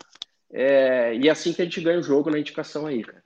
[0.53, 3.23] é, e é assim que a gente ganha o jogo na indicação aí, cara.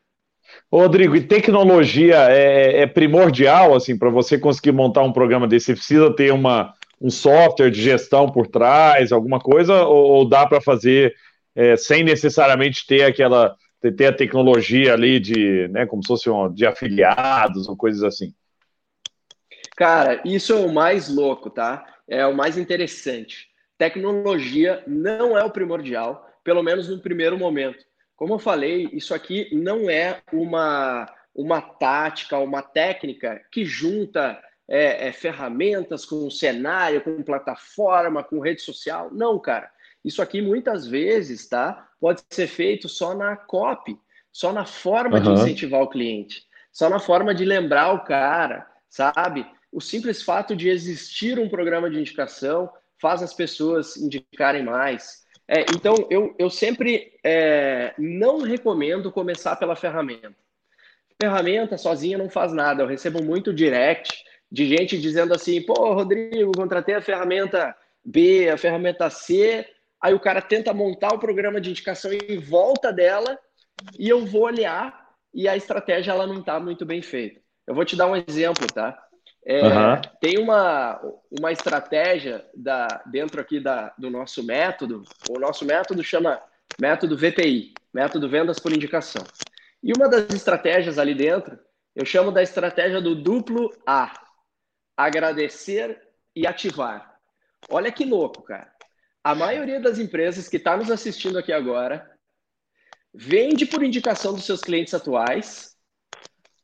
[0.70, 5.66] Rodrigo, e tecnologia é, é primordial assim para você conseguir montar um programa desse?
[5.66, 10.46] Você precisa ter uma, um software de gestão por trás, alguma coisa, ou, ou dá
[10.46, 11.14] para fazer
[11.54, 13.56] é, sem necessariamente ter aquela
[13.96, 18.32] ter a tecnologia ali de, né, como se fosse um, de afiliados ou coisas assim?
[19.76, 21.84] Cara, isso é o mais louco, tá?
[22.06, 23.48] É o mais interessante.
[23.76, 27.84] Tecnologia não é o primordial, pelo menos no primeiro momento.
[28.14, 35.08] Como eu falei, isso aqui não é uma, uma tática, uma técnica que junta é,
[35.08, 39.10] é, ferramentas com cenário, com plataforma, com rede social.
[39.12, 39.70] Não, cara.
[40.04, 41.88] Isso aqui muitas vezes, tá?
[42.00, 43.98] Pode ser feito só na copy,
[44.32, 45.22] só na forma uhum.
[45.22, 49.46] de incentivar o cliente, só na forma de lembrar o cara, sabe?
[49.70, 55.22] O simples fato de existir um programa de indicação faz as pessoas indicarem mais.
[55.48, 60.34] É, então, eu, eu sempre é, não recomendo começar pela ferramenta.
[61.20, 62.82] Ferramenta sozinha não faz nada.
[62.82, 68.56] Eu recebo muito direct de gente dizendo assim: pô, Rodrigo, contratei a ferramenta B, a
[68.56, 69.66] ferramenta C.
[70.02, 73.38] Aí o cara tenta montar o programa de indicação em volta dela
[73.98, 77.40] e eu vou olhar e a estratégia ela não está muito bem feita.
[77.66, 78.98] Eu vou te dar um exemplo, tá?
[79.44, 80.00] É, uhum.
[80.20, 85.02] Tem uma, uma estratégia da, dentro aqui da, do nosso método.
[85.30, 86.40] O nosso método chama
[86.80, 89.24] método VPI, método Vendas por Indicação.
[89.82, 91.58] E uma das estratégias ali dentro,
[91.94, 94.20] eu chamo da estratégia do duplo A:
[94.96, 96.00] agradecer
[96.34, 97.16] e ativar.
[97.68, 98.72] Olha que louco, cara.
[99.24, 102.10] A maioria das empresas que está nos assistindo aqui agora
[103.14, 105.76] vende por indicação dos seus clientes atuais,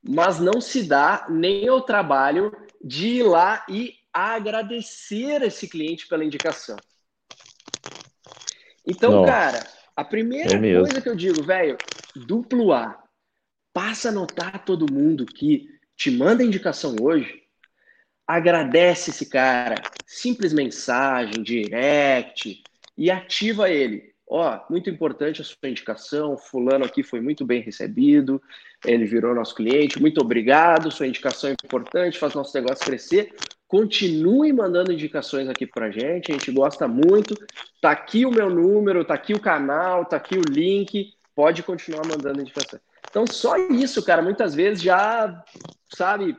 [0.03, 2.51] mas não se dá nem o trabalho
[2.83, 6.77] de ir lá e agradecer esse cliente pela indicação.
[8.87, 9.25] Então, Não.
[9.25, 11.79] cara, a primeira é coisa que eu digo, velho,
[12.27, 13.05] duplo A.
[13.73, 17.48] Passa a notar todo mundo que te manda indicação hoje,
[18.29, 22.63] agradece esse cara, simples mensagem, direct,
[22.95, 24.13] e ativa ele.
[24.31, 28.43] Ó, muito importante a sua indicação, fulano aqui foi muito bem recebido,
[28.85, 33.35] ele virou nosso cliente, muito obrigado, sua indicação é importante, faz nosso negócio crescer.
[33.67, 37.35] Continue mandando indicações aqui para a gente, a gente gosta muito.
[37.81, 42.07] Tá aqui o meu número, tá aqui o canal, tá aqui o link, pode continuar
[42.07, 42.83] mandando indicações.
[43.09, 45.43] Então, só isso, cara, muitas vezes já,
[45.95, 46.37] sabe,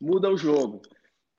[0.00, 0.80] muda o jogo.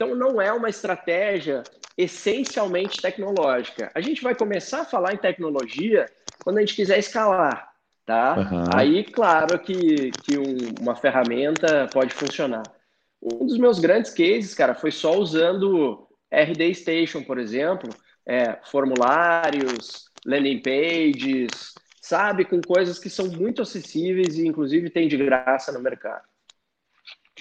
[0.04, 1.64] Então, não é uma estratégia
[1.98, 3.90] essencialmente tecnológica.
[3.96, 6.06] A gente vai começar a falar em tecnologia
[6.44, 7.72] quando a gente quiser escalar,
[8.06, 8.36] tá?
[8.38, 8.64] Uhum.
[8.76, 12.64] Aí, claro que, que um, uma ferramenta pode funcionar.
[13.22, 17.90] Um dos meus grandes cases, cara, foi só usando RD Station, por exemplo,
[18.28, 25.16] é, formulários, landing pages, sabe, com coisas que são muito acessíveis e inclusive tem de
[25.16, 26.33] graça no mercado.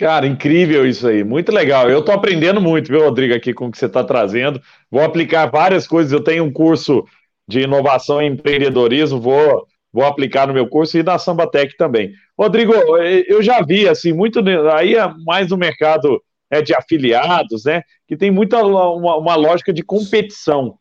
[0.02, 1.88] Cara, incrível isso aí, muito legal.
[1.88, 4.60] Eu estou aprendendo muito, viu, Rodrigo, aqui com o que você está trazendo.
[4.90, 6.10] Vou aplicar várias coisas.
[6.10, 7.04] Eu tenho um curso
[7.46, 12.10] de inovação e empreendedorismo, vou, vou aplicar no meu curso e na Sambatec também.
[12.36, 14.40] Rodrigo, eu já vi, assim, muito.
[14.74, 17.82] Aí é mais no mercado é, de afiliados, né?
[18.08, 20.74] Que tem muita uma, uma lógica de competição.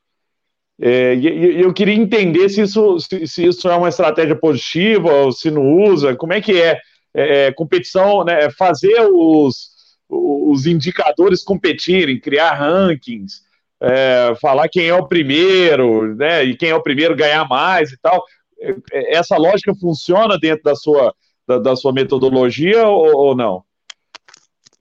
[0.81, 5.31] É, e eu queria entender se isso, se, se isso é uma estratégia positiva ou
[5.31, 6.79] se não usa, como é que é
[7.13, 9.71] é, é, competição, né, fazer os,
[10.10, 13.41] os indicadores competirem, criar rankings,
[13.82, 17.97] é, falar quem é o primeiro, né, e quem é o primeiro ganhar mais e
[18.02, 18.24] tal.
[18.60, 21.13] É, é, essa lógica funciona dentro da sua,
[21.47, 23.63] da, da sua metodologia ou, ou não?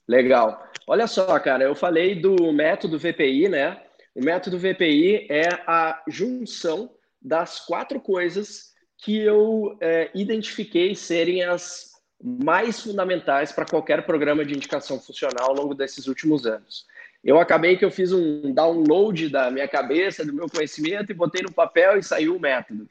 [0.07, 0.67] Legal.
[0.87, 3.81] Olha só, cara, eu falei do método VPI, né?
[4.15, 6.91] O método VPI é a junção
[7.23, 11.90] das quatro coisas que eu é, identifiquei serem as
[12.23, 16.87] mais fundamentais para qualquer programa de indicação funcional ao longo desses últimos anos.
[17.23, 21.43] Eu acabei que eu fiz um download da minha cabeça, do meu conhecimento, e botei
[21.43, 22.89] no papel e saiu o método.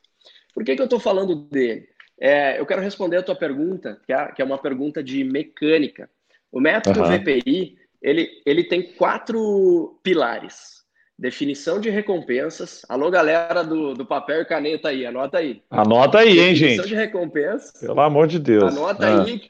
[0.53, 1.87] Por que, que eu estou falando dele?
[2.19, 6.09] É, eu quero responder a tua pergunta, que é, que é uma pergunta de mecânica.
[6.51, 7.17] O método uhum.
[7.17, 10.78] VPI, ele, ele tem quatro pilares
[11.19, 12.85] definição de recompensas.
[12.87, 15.61] Alô, galera do, do papel e caneta aí, anota aí.
[15.69, 16.77] Anota aí, hein, gente.
[16.77, 17.81] Definição de recompensas.
[17.81, 18.77] Pelo amor de Deus.
[18.77, 19.23] Anota ah.
[19.23, 19.41] aí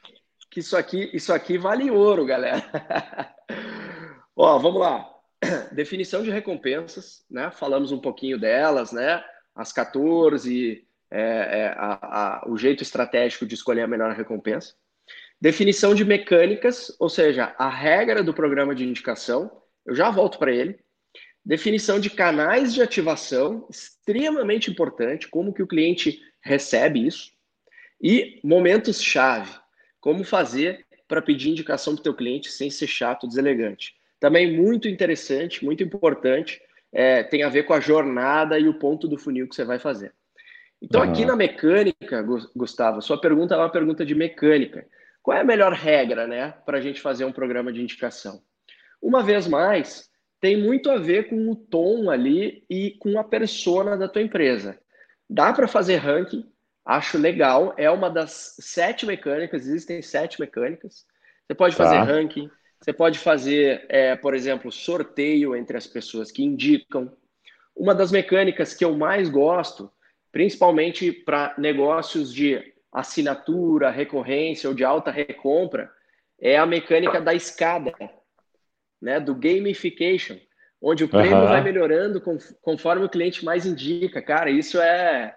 [0.50, 2.60] que isso aqui, isso aqui vale ouro, galera.
[4.34, 5.08] Ó, vamos lá.
[5.70, 7.52] Definição de recompensas, né?
[7.52, 9.22] Falamos um pouquinho delas, né?
[9.54, 14.74] As 14, é, é, a, a, o jeito estratégico de escolher a melhor recompensa.
[15.40, 19.50] Definição de mecânicas, ou seja, a regra do programa de indicação.
[19.86, 20.80] Eu já volto para ele.
[21.50, 27.32] Definição de canais de ativação, extremamente importante, como que o cliente recebe isso.
[28.00, 29.50] E momentos-chave,
[30.00, 33.96] como fazer para pedir indicação para o teu cliente sem ser chato, deselegante.
[34.20, 39.08] Também muito interessante, muito importante, é, tem a ver com a jornada e o ponto
[39.08, 40.14] do funil que você vai fazer.
[40.80, 41.10] Então, uhum.
[41.10, 44.86] aqui na mecânica, Gustavo, sua pergunta é uma pergunta de mecânica.
[45.20, 48.40] Qual é a melhor regra, né, para a gente fazer um programa de indicação?
[49.02, 50.08] Uma vez mais,
[50.40, 54.78] tem muito a ver com o tom ali e com a persona da tua empresa.
[55.28, 56.50] Dá para fazer ranking,
[56.84, 61.06] acho legal, é uma das sete mecânicas, existem sete mecânicas.
[61.46, 62.04] Você pode fazer tá.
[62.04, 62.50] ranking,
[62.80, 67.12] você pode fazer, é, por exemplo, sorteio entre as pessoas que indicam.
[67.76, 69.90] Uma das mecânicas que eu mais gosto,
[70.32, 75.90] principalmente para negócios de assinatura, recorrência ou de alta recompra,
[76.40, 77.92] é a mecânica da escada,
[79.00, 80.36] né, do gamification,
[80.80, 81.48] onde o prêmio uhum.
[81.48, 82.22] vai melhorando
[82.62, 84.22] conforme o cliente mais indica.
[84.22, 85.34] Cara, isso é,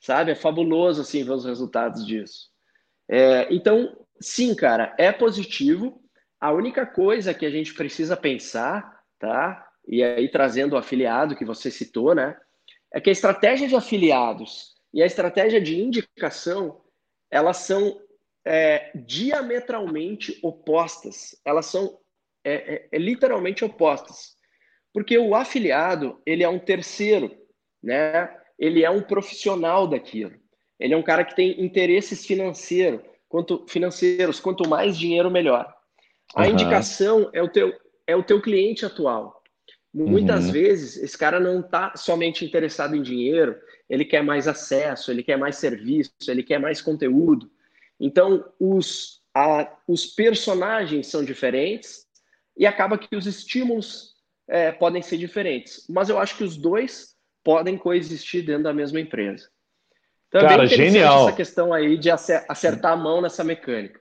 [0.00, 2.48] sabe, é fabuloso assim ver os resultados disso.
[3.08, 6.00] É, então, sim, cara, é positivo
[6.40, 9.66] a única coisa que a gente precisa pensar, tá?
[9.86, 12.36] E aí trazendo o afiliado que você citou, né?
[12.92, 16.80] É que a estratégia de afiliados e a estratégia de indicação,
[17.30, 18.00] elas são
[18.44, 21.34] é, diametralmente opostas.
[21.44, 21.98] Elas são
[22.44, 24.34] é, é, é, literalmente opostas.
[24.92, 27.34] Porque o afiliado, ele é um terceiro,
[27.82, 28.30] né?
[28.58, 30.32] Ele é um profissional daquilo.
[30.78, 33.00] Ele é um cara que tem interesses financeiros.
[33.28, 35.72] Quanto, financeiros, quanto mais dinheiro, melhor.
[36.34, 36.50] A uhum.
[36.50, 37.72] indicação é o, teu,
[38.06, 39.42] é o teu cliente atual.
[39.92, 40.52] Muitas uhum.
[40.52, 43.56] vezes, esse cara não está somente interessado em dinheiro,
[43.88, 47.50] ele quer mais acesso, ele quer mais serviço, ele quer mais conteúdo.
[48.00, 52.03] Então, os, a, os personagens são diferentes
[52.56, 54.14] e acaba que os estímulos
[54.48, 55.86] é, podem ser diferentes.
[55.88, 59.48] Mas eu acho que os dois podem coexistir dentro da mesma empresa.
[60.28, 61.28] Então, é Cara, é genial.
[61.28, 64.00] essa questão aí de acertar a mão nessa mecânica.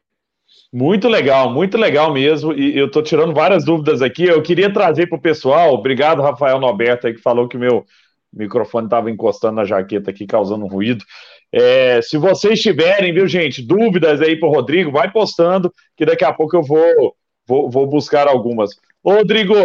[0.71, 2.53] Muito legal, muito legal mesmo.
[2.53, 4.25] E eu estou tirando várias dúvidas aqui.
[4.25, 5.73] Eu queria trazer para o pessoal.
[5.73, 7.85] Obrigado, Rafael Norberto, aí, que falou que o meu
[8.31, 11.03] microfone estava encostando na jaqueta aqui, causando ruído.
[11.51, 16.25] É, se vocês tiverem, viu, gente, dúvidas aí para o Rodrigo, vai postando, que daqui
[16.25, 17.15] a pouco eu vou,
[17.47, 18.71] vou, vou buscar algumas.
[19.03, 19.55] Ô, Rodrigo,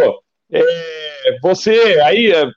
[0.51, 2.31] é, você aí.
[2.31, 2.49] É,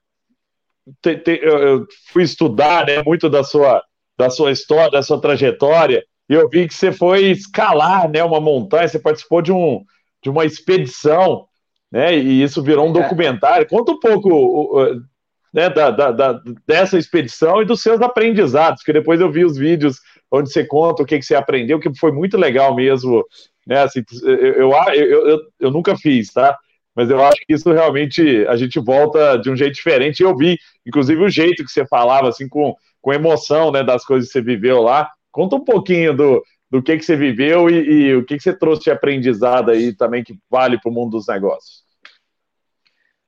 [1.01, 3.83] te, te, eu fui estudar né, muito da sua,
[4.19, 6.05] da sua história, da sua trajetória.
[6.29, 9.85] E eu vi que você foi escalar né, uma montanha, você participou de, um,
[10.23, 11.47] de uma expedição,
[11.91, 12.17] né?
[12.17, 13.03] E isso virou um é.
[13.03, 13.69] documentário.
[13.69, 15.07] Conta um pouco
[15.53, 19.57] né, da, da, da, dessa expedição e dos seus aprendizados, que depois eu vi os
[19.57, 19.99] vídeos
[20.31, 23.23] onde você conta o que, que você aprendeu, que foi muito legal mesmo.
[23.67, 23.83] Né?
[23.83, 26.59] Assim, eu, eu, eu, eu, nunca fiz, tá?
[26.95, 30.23] mas eu acho que isso realmente a gente volta de um jeito diferente.
[30.23, 34.29] Eu vi, inclusive, o jeito que você falava, assim, com, com emoção, né, das coisas
[34.29, 35.11] que você viveu lá.
[35.31, 38.55] Conta um pouquinho do, do que, que você viveu e, e o que, que você
[38.55, 41.83] trouxe de aprendizado aí também que vale para o mundo dos negócios.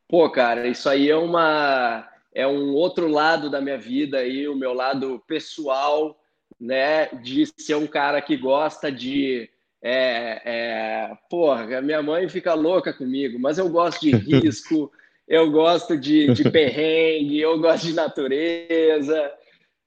[0.08, 4.56] Pô, cara, isso aí é uma é um outro lado da minha vida aí, o
[4.56, 6.18] meu lado pessoal,
[6.60, 9.48] né, de ser um cara que gosta de
[9.86, 14.90] é, é, porra, minha mãe fica louca comigo, mas eu gosto de risco,
[15.28, 19.30] eu gosto de, de perrengue, eu gosto de natureza,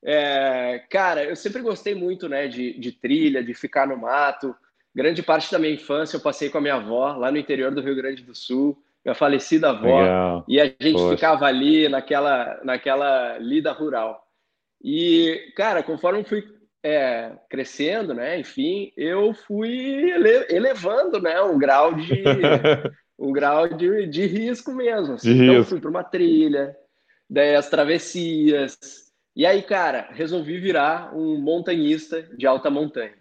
[0.04, 4.56] é, cara, eu sempre gostei muito, né, de, de trilha, de ficar no mato.
[4.94, 7.82] Grande parte da minha infância eu passei com a minha avó lá no interior do
[7.82, 10.46] Rio Grande do Sul, minha falecida avó, Legal.
[10.48, 11.16] e a gente Poxa.
[11.16, 14.28] ficava ali naquela, naquela lida rural.
[14.84, 16.44] E, cara, conforme fui
[16.84, 22.24] é, crescendo, né, enfim, eu fui ele elevando, né, um grau de
[23.18, 25.16] um grau de, de risco mesmo.
[25.16, 25.34] Assim.
[25.34, 25.70] De então, risco.
[25.72, 26.76] fui para uma trilha,
[27.30, 28.78] daí as travessias,
[29.38, 33.14] e aí, cara, resolvi virar um montanhista de alta montanha.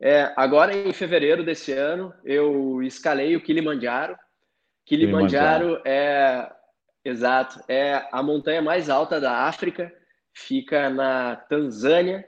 [0.00, 4.16] É, agora, em fevereiro desse ano, eu escalei o Kilimanjaro.
[4.86, 6.50] Kilimanjaro, Kilimanjaro é,
[7.04, 9.92] exato, é a montanha mais alta da África,
[10.32, 12.26] fica na Tanzânia,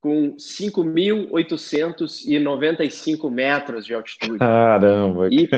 [0.00, 4.38] com 5.895 metros de altitude.
[4.38, 5.28] Caramba!
[5.30, 5.48] E,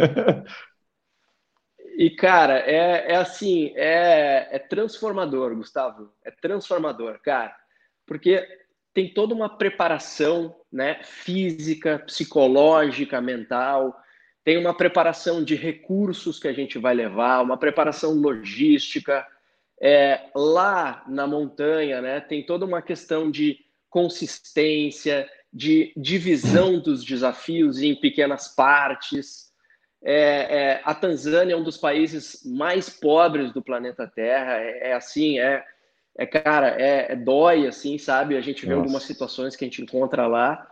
[2.00, 6.10] E, cara, é, é assim, é, é transformador, Gustavo.
[6.24, 7.54] É transformador, cara.
[8.06, 8.42] Porque
[8.94, 13.94] tem toda uma preparação né, física, psicológica, mental.
[14.42, 19.26] tem uma preparação de recursos que a gente vai levar, uma preparação logística.
[19.78, 23.58] É, lá na montanha, né, tem toda uma questão de
[23.90, 29.50] consistência, de divisão dos desafios em pequenas partes.
[30.02, 34.58] É, é, a Tanzânia é um dos países mais pobres do planeta Terra.
[34.58, 35.64] É, é assim, é,
[36.16, 38.36] é cara, é, é, dói, assim, sabe?
[38.36, 38.82] A gente vê Nossa.
[38.82, 40.70] algumas situações que a gente encontra lá.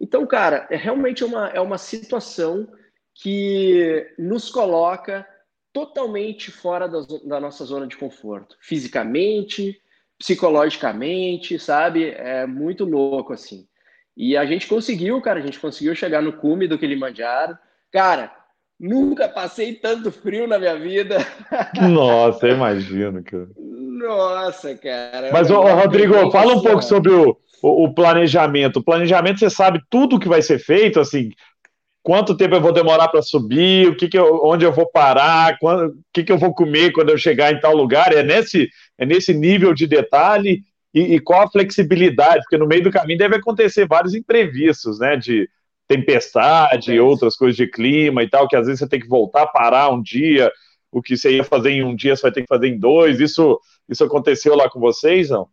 [0.00, 2.68] Então, cara, é realmente uma, é uma situação
[3.14, 5.26] que nos coloca
[5.72, 9.80] totalmente fora da, da nossa zona de conforto, fisicamente,
[10.18, 12.10] psicologicamente, sabe?
[12.10, 13.66] É muito louco, assim.
[14.16, 17.56] E a gente conseguiu, cara, a gente conseguiu chegar no cume do Kilimanjaro.
[17.92, 18.32] Cara,
[18.78, 21.18] nunca passei tanto frio na minha vida.
[21.88, 23.48] Nossa, eu imagino, cara.
[23.56, 25.30] Nossa, cara.
[25.32, 28.78] Mas, ô, Rodrigo, fala um pouco sobre o, o, o, planejamento.
[28.78, 31.30] O planejamento, você sabe tudo que vai ser feito, assim,
[32.02, 35.58] quanto tempo eu vou demorar para subir, o que, que eu, onde eu vou parar,
[35.58, 38.12] quando, o que, que eu vou comer quando eu chegar em tal lugar.
[38.12, 40.62] É nesse, é nesse nível de detalhe
[40.94, 45.16] e, e, qual a flexibilidade, porque no meio do caminho deve acontecer vários imprevistos, né?
[45.16, 45.48] De
[45.86, 49.46] tempestade, é outras coisas de clima e tal, que às vezes você tem que voltar,
[49.46, 50.52] parar um dia,
[50.90, 53.20] o que você ia fazer em um dia você vai ter que fazer em dois.
[53.20, 55.48] Isso, isso aconteceu lá com vocês, não?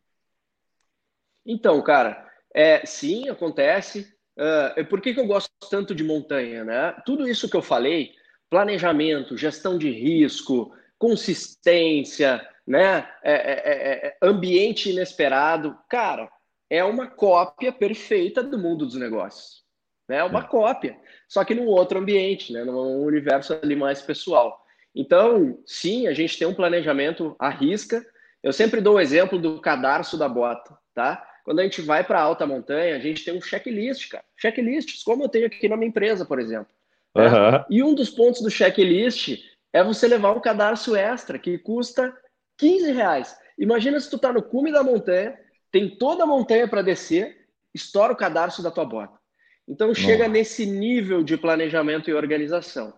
[1.46, 4.14] Então, cara, é, sim, acontece.
[4.38, 6.96] Uh, por que, que eu gosto tanto de montanha, né?
[7.06, 8.12] Tudo isso que eu falei,
[8.50, 13.08] planejamento, gestão de risco, consistência, né?
[13.24, 15.78] É é, é, é, ambiente inesperado.
[15.90, 16.30] Cara,
[16.70, 19.64] é uma cópia perfeita do mundo dos negócios.
[20.08, 20.18] Né?
[20.18, 20.48] É uma é.
[20.48, 22.64] cópia, só que num outro ambiente, né?
[22.64, 24.64] num universo ali mais pessoal.
[24.94, 28.06] Então, sim, a gente tem um planejamento à risca.
[28.42, 31.28] Eu sempre dou o exemplo do cadarço da bota, tá?
[31.46, 34.26] Quando a gente vai para alta montanha, a gente tem um checklist, cara.
[34.36, 36.68] Checklists, como eu tenho aqui na minha empresa, por exemplo.
[37.16, 37.64] Uhum.
[37.70, 42.12] E um dos pontos do checklist é você levar um cadarço extra que custa
[42.58, 43.38] 15 reais.
[43.60, 45.38] Imagina se tu tá no cume da montanha,
[45.72, 49.20] tem toda a montanha para descer, estoura o cadarço da tua bota.
[49.68, 52.93] Então chega nesse nível de planejamento e organização.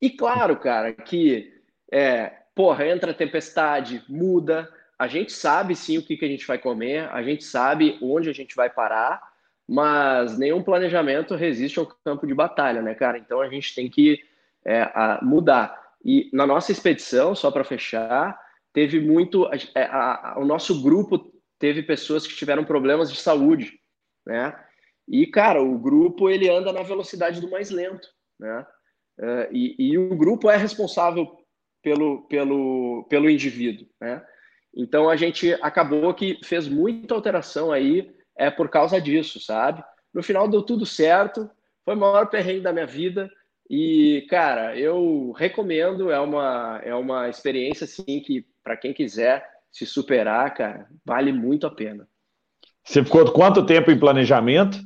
[0.00, 1.52] E claro, cara, que
[1.92, 4.68] é, porra, entra tempestade, muda.
[5.02, 8.30] A gente sabe sim o que, que a gente vai comer, a gente sabe onde
[8.30, 9.20] a gente vai parar,
[9.68, 13.18] mas nenhum planejamento resiste ao campo de batalha, né, cara?
[13.18, 14.20] Então a gente tem que
[14.64, 14.88] é,
[15.20, 15.76] mudar.
[16.04, 18.40] E na nossa expedição, só para fechar,
[18.72, 19.50] teve muito.
[19.74, 23.80] É, a, a, o nosso grupo teve pessoas que tiveram problemas de saúde,
[24.24, 24.56] né?
[25.08, 28.06] E, cara, o grupo ele anda na velocidade do mais lento,
[28.38, 28.64] né?
[29.18, 31.26] Uh, e, e, o grupo é responsável
[31.82, 34.24] pelo, pelo, pelo indivíduo, né?
[34.74, 39.82] Então a gente acabou que fez muita alteração aí é por causa disso, sabe?
[40.12, 41.50] No final deu tudo certo,
[41.84, 43.30] foi o maior perrengue da minha vida,
[43.74, 49.86] e, cara, eu recomendo, é uma, é uma experiência, assim, que para quem quiser se
[49.86, 52.06] superar, cara, vale muito a pena.
[52.84, 54.78] Você ficou quanto tempo em planejamento?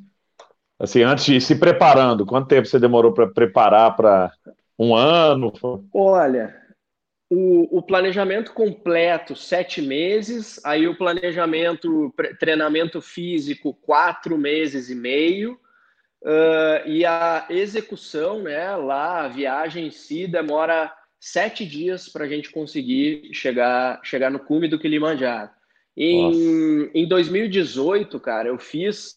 [0.79, 4.31] Assim, antes de ir se preparando, quanto tempo você demorou para preparar para
[4.79, 5.53] um ano?
[5.93, 6.55] Olha,
[7.29, 15.59] o, o, planejamento completo, sete meses, aí o planejamento, treinamento físico, quatro meses e meio,
[16.23, 22.29] Uh, e a execução, né, lá, a viagem em si, demora sete dias para a
[22.29, 25.51] gente conseguir chegar, chegar no cume do Kilimanjaro.
[25.97, 29.15] Em, em 2018, cara, eu fiz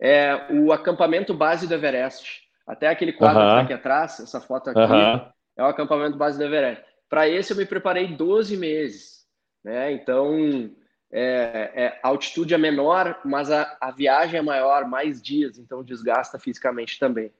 [0.00, 2.42] é, o acampamento base do Everest.
[2.64, 3.48] Até aquele quadro uh -huh.
[3.48, 5.32] que tá aqui atrás, essa foto aqui, uh -huh.
[5.56, 6.84] é o acampamento base do Everest.
[7.12, 9.26] Para esse eu me preparei 12 meses.
[9.62, 9.92] Né?
[9.92, 10.70] Então,
[11.12, 15.84] é, é, a altitude é menor, mas a, a, viagem é maior, mais dias, então
[15.84, 17.30] desgasta fisicamente também.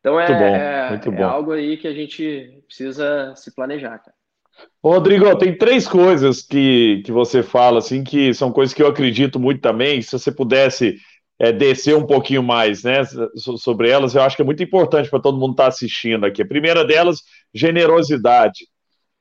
[0.00, 3.96] Então é, muito bom, muito é, é algo aí que a gente precisa se planejar,
[4.00, 4.16] cara.
[4.82, 9.38] Rodrigo, tem três coisas que, que você fala, assim, que são coisas que eu acredito
[9.38, 10.02] muito também.
[10.02, 10.96] Se você pudesse
[11.38, 13.02] é, descer um pouquinho mais né,
[13.36, 16.42] sobre elas, eu acho que é muito importante para todo mundo estar tá assistindo aqui.
[16.42, 17.22] A primeira delas,
[17.54, 18.68] generosidade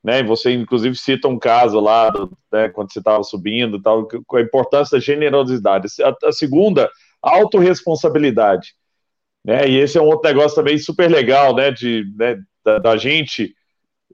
[0.03, 0.23] né?
[0.23, 2.11] Você inclusive cita um caso lá,
[2.51, 5.87] né, quando você estava subindo, tal, com a importância da generosidade.
[6.01, 6.89] A, a segunda,
[7.21, 8.73] autorresponsabilidade,
[9.43, 9.67] né?
[9.67, 11.71] E esse é um outro negócio também super legal, né?
[11.71, 13.53] De né, da, da, gente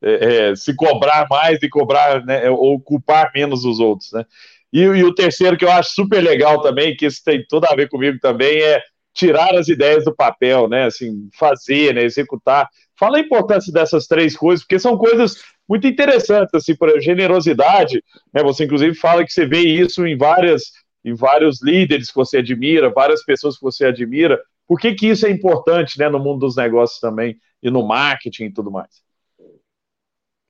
[0.02, 4.26] é, é, se cobrar mais e cobrar, né, ou culpar menos os outros, né?
[4.74, 7.76] E, e o terceiro que eu acho super legal também, que isso tem tudo a
[7.76, 8.82] ver comigo também, é
[9.14, 10.86] tirar as ideias do papel, né?
[10.86, 12.04] Assim, fazer, né?
[12.04, 12.68] Executar.
[13.00, 18.03] Fala a importância dessas três coisas, porque são coisas muito interessantes, assim, por generosidade,
[18.34, 18.43] né?
[18.43, 20.72] Você inclusive fala que você vê isso em várias,
[21.03, 24.41] em vários líderes que você admira, várias pessoas que você admira.
[24.68, 28.45] Por que, que isso é importante né, no mundo dos negócios também e no marketing
[28.45, 29.03] e tudo mais?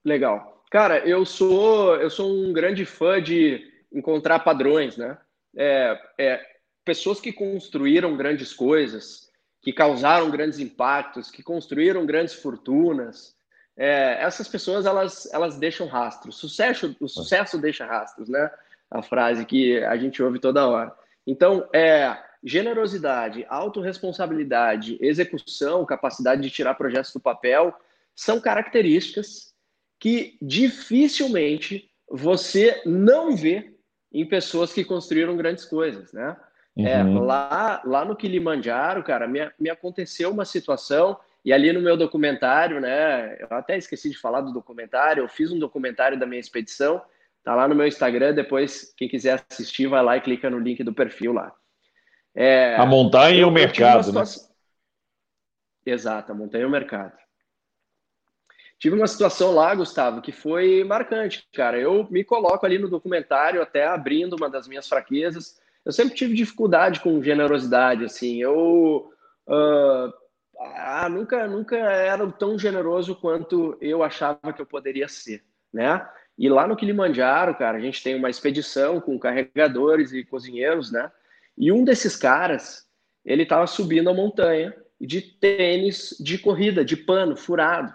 [0.04, 0.64] Legal.
[0.70, 5.18] Cara, eu sou eu sou um grande fã de encontrar padrões, né?
[5.58, 6.42] É, é,
[6.84, 13.35] pessoas que construíram grandes coisas, que causaram grandes impactos, que construíram grandes fortunas,
[13.78, 16.38] é, essas pessoas elas, elas deixam rastros.
[16.38, 18.50] Sucesso, o sucesso deixa rastros, né?
[18.90, 20.94] A frase que a gente ouve toda hora.
[21.26, 27.74] Então, é generosidade, autorresponsabilidade, execução, capacidade de tirar projetos do papel
[28.16, 29.54] são características
[30.00, 33.76] que dificilmente você não vê
[34.14, 36.38] em pessoas que construíram grandes coisas, né?
[36.78, 37.18] É, uhum.
[37.18, 41.96] É, lá, lá no Kilimanjaro, cara, me, me aconteceu uma situação e ali no meu
[41.96, 43.38] documentário, né?
[43.40, 45.24] Eu até esqueci de falar do documentário.
[45.24, 47.00] Eu fiz um documentário da minha expedição.
[47.44, 48.34] Tá lá no meu Instagram.
[48.34, 51.54] Depois, quem quiser assistir, vai lá e clica no link do perfil lá.
[52.34, 54.24] É, a montanha e o mercado, né?
[55.86, 57.14] Exato, a montanha e o mercado.
[58.80, 61.80] Tive uma situação lá, Gustavo, que foi marcante, cara.
[61.80, 65.62] Eu me coloco ali no documentário, até abrindo uma das minhas fraquezas.
[65.86, 68.42] Eu sempre tive dificuldade com generosidade, assim.
[68.42, 69.12] Eu
[69.48, 70.25] uh,
[70.60, 75.44] ah, nunca, nunca era tão generoso quanto eu achava que eu poderia ser,
[75.74, 76.08] né?
[76.38, 81.12] E lá no Kilimanjaro, cara, a gente tem uma expedição com carregadores e cozinheiros, né?
[81.58, 82.86] E um desses caras,
[83.24, 87.94] ele estava subindo a montanha de tênis de corrida, de pano, furado.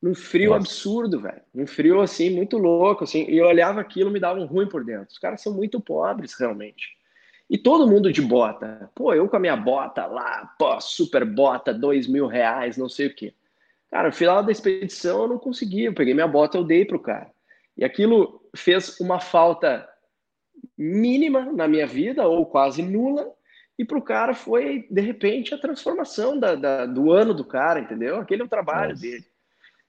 [0.00, 0.60] Num frio Nossa.
[0.60, 1.42] absurdo, velho.
[1.52, 3.28] Um frio, assim, muito louco, assim.
[3.28, 5.08] E eu olhava aquilo, me dava um ruim por dentro.
[5.10, 6.96] Os caras são muito pobres, realmente.
[7.48, 8.90] E todo mundo de bota.
[8.94, 13.06] Pô, eu com a minha bota lá, pô, super bota, dois mil reais, não sei
[13.06, 13.34] o quê.
[13.90, 15.84] Cara, no final da expedição eu não consegui.
[15.84, 17.30] Eu peguei minha bota, eu dei pro cara.
[17.76, 19.88] E aquilo fez uma falta
[20.76, 23.32] mínima na minha vida, ou quase nula,
[23.78, 28.16] e pro cara foi, de repente, a transformação da, da do ano do cara, entendeu?
[28.16, 29.02] Aquele é o trabalho Nossa.
[29.02, 29.24] dele.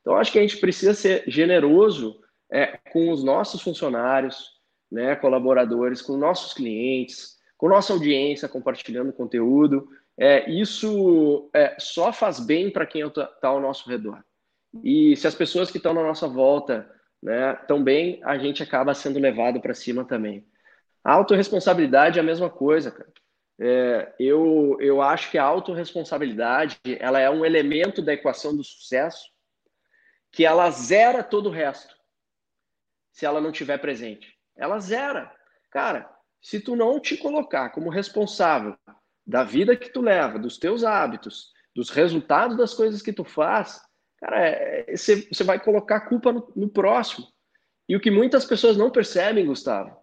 [0.01, 4.59] Então, acho que a gente precisa ser generoso é, com os nossos funcionários,
[4.91, 9.89] né, colaboradores, com nossos clientes, com nossa audiência, compartilhando conteúdo.
[10.17, 14.23] É, isso é, só faz bem para quem está ao nosso redor.
[14.81, 16.89] E se as pessoas que estão na nossa volta
[17.21, 20.47] né, estão bem, a gente acaba sendo levado para cima também.
[21.03, 23.11] A autorresponsabilidade é a mesma coisa, cara.
[23.61, 29.29] É, eu, eu acho que a autorresponsabilidade ela é um elemento da equação do sucesso
[30.31, 31.93] que ela zera todo o resto
[33.11, 34.33] se ela não tiver presente.
[34.55, 35.29] Ela zera.
[35.69, 36.09] Cara,
[36.41, 38.77] se tu não te colocar como responsável
[39.25, 43.81] da vida que tu leva, dos teus hábitos, dos resultados das coisas que tu faz,
[44.17, 47.27] cara, é, você é, vai colocar a culpa no, no próximo.
[47.87, 49.97] E o que muitas pessoas não percebem, Gustavo,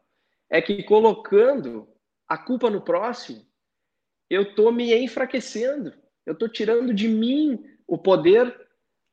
[0.51, 1.89] é que colocando
[2.29, 3.47] a culpa no próximo,
[4.29, 5.93] eu tô me enfraquecendo,
[6.25, 8.55] eu tô tirando de mim o poder,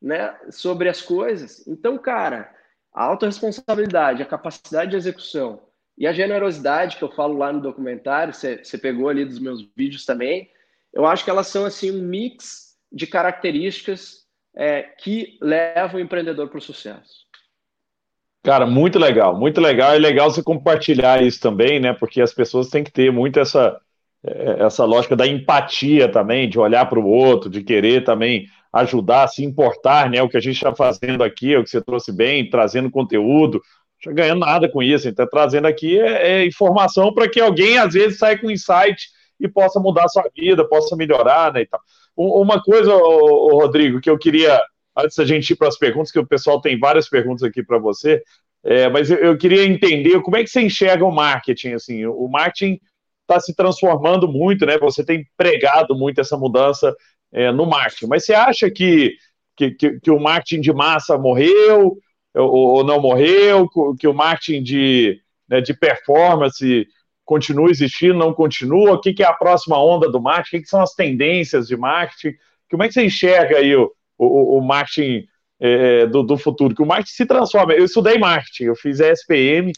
[0.02, 1.66] né, sobre as coisas.
[1.66, 2.52] Então, cara,
[2.92, 5.63] a autorresponsabilidade, a capacidade de execução,
[5.96, 10.04] e a generosidade que eu falo lá no documentário, você, pegou ali dos meus vídeos
[10.04, 10.50] também,
[10.92, 14.24] eu acho que elas são assim um mix de características
[14.56, 17.24] é, que levam o empreendedor para o sucesso.
[18.42, 19.94] Cara, muito legal, muito legal.
[19.94, 21.92] É legal você compartilhar isso também, né?
[21.92, 23.80] Porque as pessoas têm que ter muito essa,
[24.22, 29.28] é, essa lógica da empatia também, de olhar para o outro, de querer também ajudar,
[29.28, 30.22] se importar, né?
[30.22, 33.62] O que a gente está fazendo aqui, o que você trouxe bem, trazendo conteúdo,
[34.12, 35.08] ganhando nada com isso.
[35.08, 39.08] Então, trazendo aqui é, é informação para que alguém, às vezes, saia com insight
[39.40, 41.80] e possa mudar sua vida, possa melhorar, né, e tal.
[42.16, 44.60] Uma coisa, Rodrigo, que eu queria,
[44.96, 47.78] antes da gente ir para as perguntas, que o pessoal tem várias perguntas aqui para
[47.78, 48.22] você,
[48.62, 52.28] é, mas eu, eu, queria entender como é que você enxerga o marketing, assim, o
[52.28, 52.80] marketing
[53.22, 56.94] está se transformando muito, né, você tem pregado muito essa mudança
[57.32, 59.16] é, no marketing, mas você acha que,
[59.56, 61.98] que, que, que o marketing de massa morreu,
[62.34, 63.68] ou, ou não morreu,
[63.98, 66.86] que o marketing de, né, de performance
[67.24, 68.92] continua existindo, não continua?
[68.92, 70.56] O que, que é a próxima onda do marketing?
[70.56, 72.36] O que, que, são as tendências de marketing?
[72.70, 75.26] Como é que você enxerga aí o, o, o marketing
[75.60, 76.74] é, do, do, futuro?
[76.74, 77.72] Que o marketing se transforma.
[77.72, 79.72] Eu estudei marketing, eu fiz SPM,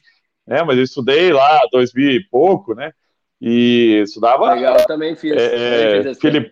[0.46, 2.92] né, mas eu estudei lá 2000 e pouco, né?
[3.40, 4.54] E estudava.
[4.54, 5.32] Legal, também fiz.
[5.32, 6.50] É, também fiz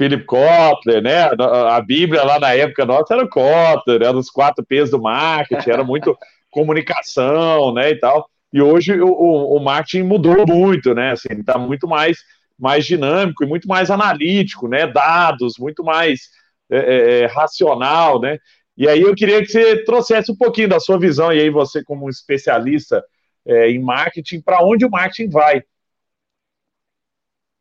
[0.00, 1.28] Philip Kotler, né?
[1.68, 5.84] A Bíblia lá na época nossa era Kotler, era os quatro P's do marketing, era
[5.84, 6.16] muito
[6.50, 8.26] comunicação, né, e tal.
[8.50, 11.12] E hoje o, o, marketing mudou muito, né?
[11.12, 12.16] Assim, está muito mais,
[12.58, 14.86] mais dinâmico e muito mais analítico, né?
[14.86, 16.30] Dados, muito mais
[16.70, 18.38] é, é, é, racional, né?
[18.78, 21.84] E aí eu queria que você trouxesse um pouquinho da sua visão, e aí você,
[21.84, 23.04] como especialista
[23.46, 25.62] é, em marketing, para onde o marketing vai.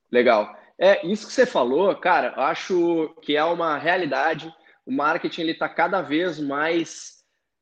[0.09, 0.58] Legal.
[0.79, 4.53] É, isso que você falou, cara, acho que é uma realidade.
[4.85, 7.19] O marketing ele está cada vez mais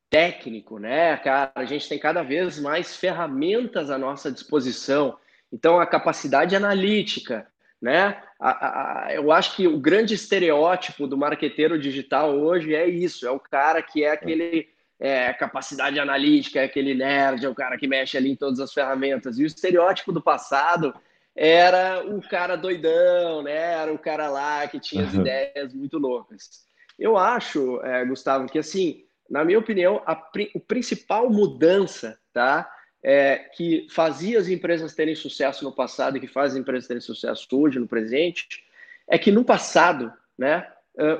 [0.08, 1.52] técnico, né, cara?
[1.56, 5.18] A gente tem cada vez mais ferramentas à nossa disposição.
[5.52, 7.48] Então, a capacidade analítica,
[7.82, 8.22] né?
[8.40, 13.32] A, a, eu acho que o grande estereótipo do marqueteiro digital hoje é isso: é
[13.32, 17.88] o cara que é aquele é, capacidade analítica, é aquele nerd, é o cara que
[17.88, 19.40] mexe ali em todas as ferramentas.
[19.40, 20.94] E o estereótipo do passado
[21.38, 23.74] era o cara doidão, né?
[23.74, 25.22] Era o cara lá que tinha as uhum.
[25.22, 26.66] ideias muito loucas.
[26.98, 32.68] Eu acho, é, Gustavo, que assim, na minha opinião, a, a principal mudança, tá?
[33.04, 37.00] É, que fazia as empresas terem sucesso no passado e que faz as empresas terem
[37.00, 38.66] sucesso hoje, no presente,
[39.08, 40.68] é que no passado, né,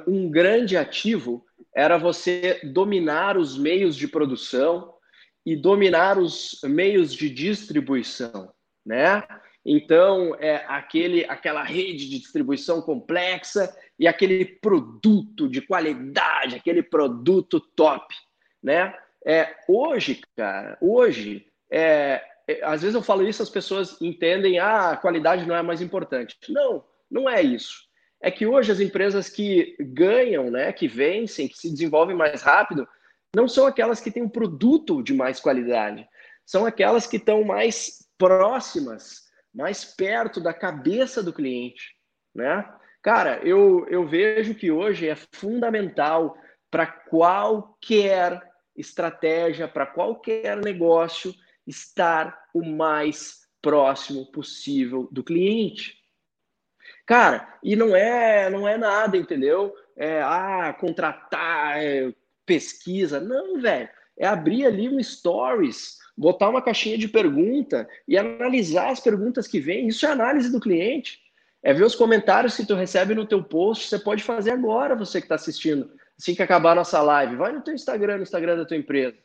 [0.08, 4.96] um grande ativo era você dominar os meios de produção
[5.46, 8.52] e dominar os meios de distribuição,
[8.84, 9.24] né?
[9.70, 17.60] Então, é aquele, aquela rede de distribuição complexa e aquele produto de qualidade, aquele produto
[17.60, 18.16] top,
[18.64, 18.96] né?
[19.26, 24.92] É, hoje, cara, hoje, é, é, às vezes eu falo isso, as pessoas entendem, ah,
[24.92, 26.38] a qualidade não é mais importante.
[26.48, 27.86] Não, não é isso.
[28.22, 32.88] É que hoje as empresas que ganham, né, que vencem, que se desenvolvem mais rápido,
[33.36, 36.08] não são aquelas que têm um produto de mais qualidade,
[36.46, 39.27] são aquelas que estão mais próximas
[39.58, 41.96] mais perto da cabeça do cliente,
[42.34, 42.64] né?
[43.02, 46.38] Cara, eu, eu vejo que hoje é fundamental
[46.70, 48.40] para qualquer
[48.76, 51.34] estratégia, para qualquer negócio,
[51.66, 55.98] estar o mais próximo possível do cliente.
[57.06, 59.74] Cara, e não é, não é nada, entendeu?
[59.96, 62.14] É, ah, contratar, é,
[62.46, 63.20] pesquisa.
[63.20, 63.90] Não, velho.
[64.16, 69.60] É abrir ali um stories, botar uma caixinha de pergunta e analisar as perguntas que
[69.60, 69.88] vêm.
[69.88, 71.20] Isso é análise do cliente.
[71.62, 73.88] É ver os comentários que tu recebe no teu post.
[73.88, 77.36] Você pode fazer agora, você que está assistindo, assim que acabar a nossa live.
[77.36, 79.18] Vai no teu Instagram, no Instagram da tua empresa.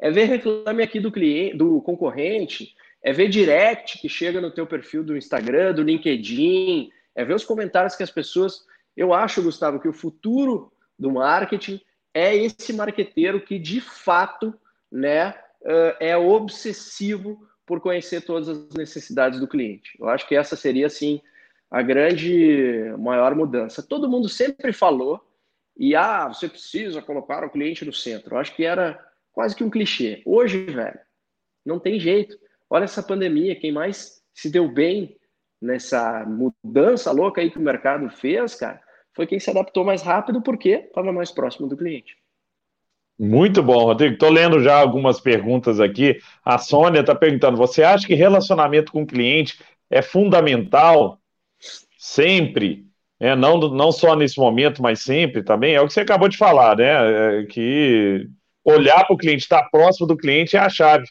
[0.00, 2.74] É ver reclame aqui do cliente, do concorrente.
[3.02, 6.90] É ver direct que chega no teu perfil do Instagram, do LinkedIn.
[7.14, 8.64] É ver os comentários que as pessoas.
[8.96, 11.80] Eu acho, Gustavo, que o futuro do marketing
[12.14, 14.54] é esse marqueteiro que de fato,
[14.90, 15.34] né,
[15.64, 19.96] uh, é obsessivo por conhecer todas as necessidades do cliente.
[19.98, 21.20] Eu acho que essa seria, assim,
[21.70, 23.82] a grande maior mudança.
[23.82, 25.20] Todo mundo sempre falou,
[25.76, 28.34] e ah, você precisa colocar o cliente no centro.
[28.34, 29.02] Eu acho que era
[29.32, 30.22] quase que um clichê.
[30.26, 30.98] Hoje, velho,
[31.64, 32.36] não tem jeito.
[32.68, 35.16] Olha essa pandemia, quem mais se deu bem
[35.60, 38.82] nessa mudança louca aí que o mercado fez, cara,
[39.14, 42.16] foi quem se adaptou mais rápido porque estava mais próximo do cliente.
[43.24, 44.14] Muito bom, Rodrigo.
[44.14, 46.18] Estou lendo já algumas perguntas aqui.
[46.44, 51.20] A Sônia está perguntando: você acha que relacionamento com o cliente é fundamental
[51.96, 52.84] sempre?
[53.20, 55.72] É, não, não só nesse momento, mas sempre também.
[55.76, 57.42] É o que você acabou de falar, né?
[57.42, 58.26] É que
[58.64, 61.04] olhar para o cliente, estar próximo do cliente é a chave,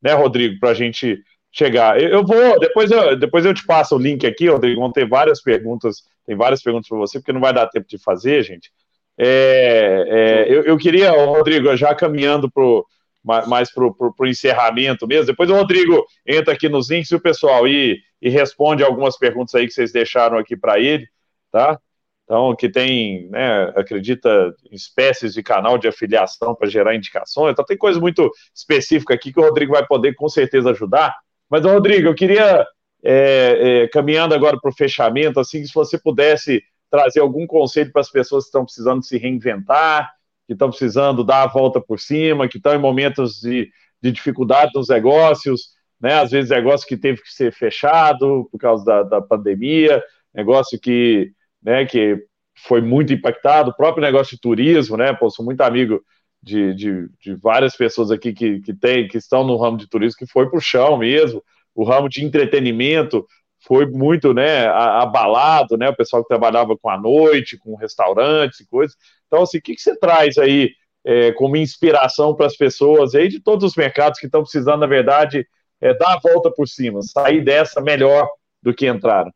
[0.00, 1.18] né, Rodrigo, para a gente
[1.50, 2.00] chegar.
[2.00, 4.80] Eu, eu, vou, depois eu, depois eu te passo o link aqui, Rodrigo.
[4.80, 7.98] Vão ter várias perguntas, tem várias perguntas para você, porque não vai dar tempo de
[7.98, 8.70] fazer, gente.
[9.18, 12.86] É, é, eu, eu, queria, Rodrigo, já caminhando pro,
[13.24, 15.26] mais para o encerramento mesmo.
[15.26, 19.54] Depois o Rodrigo entra aqui nos links e o pessoal e, e responde algumas perguntas
[19.54, 21.06] aí que vocês deixaram aqui para ele,
[21.50, 21.78] tá?
[22.24, 27.52] Então, que tem, né, acredita espécies de canal de afiliação para gerar indicações.
[27.52, 31.14] Então, tem coisa muito específica aqui que o Rodrigo vai poder com certeza ajudar.
[31.48, 32.66] Mas, Rodrigo, eu queria,
[33.04, 38.00] é, é, caminhando agora para o fechamento, assim, se você pudesse trazer algum conselho para
[38.00, 40.12] as pessoas que estão precisando se reinventar,
[40.46, 43.70] que estão precisando dar a volta por cima, que estão em momentos de,
[44.00, 45.70] de dificuldade nos negócios,
[46.00, 46.14] né?
[46.14, 50.02] Às vezes negócio que teve que ser fechado por causa da, da pandemia,
[50.34, 51.32] negócio que,
[51.62, 52.24] né, que
[52.58, 55.12] foi muito impactado, o próprio negócio de turismo, né?
[55.12, 56.02] Pô, sou muito amigo
[56.42, 60.18] de, de, de várias pessoas aqui que, que, tem, que estão no ramo de turismo,
[60.18, 61.42] que foi para o chão mesmo,
[61.74, 63.26] o ramo de entretenimento,
[63.66, 65.88] foi muito né, abalado, né?
[65.88, 68.96] O pessoal que trabalhava com a noite, com restaurantes e coisas.
[69.26, 70.70] Então, assim, o que, que você traz aí
[71.04, 74.86] é, como inspiração para as pessoas aí de todos os mercados que estão precisando, na
[74.86, 75.46] verdade,
[75.80, 78.28] é, dar a volta por cima, sair dessa melhor
[78.62, 79.32] do que entraram?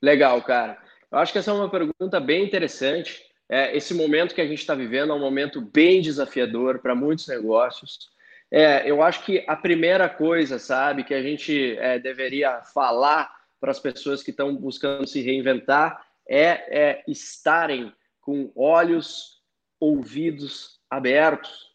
[0.00, 0.78] Legal, cara.
[1.10, 3.20] Eu acho que essa é uma pergunta bem interessante.
[3.48, 7.26] É, esse momento que a gente está vivendo é um momento bem desafiador para muitos
[7.26, 8.10] negócios.
[8.56, 13.28] É, eu acho que a primeira coisa, sabe, que a gente é, deveria falar
[13.58, 19.42] para as pessoas que estão buscando se reinventar é, é estarem com olhos,
[19.80, 21.72] ouvidos abertos.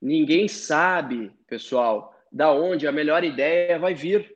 [0.00, 4.34] Ninguém sabe, pessoal, da onde a melhor ideia vai vir.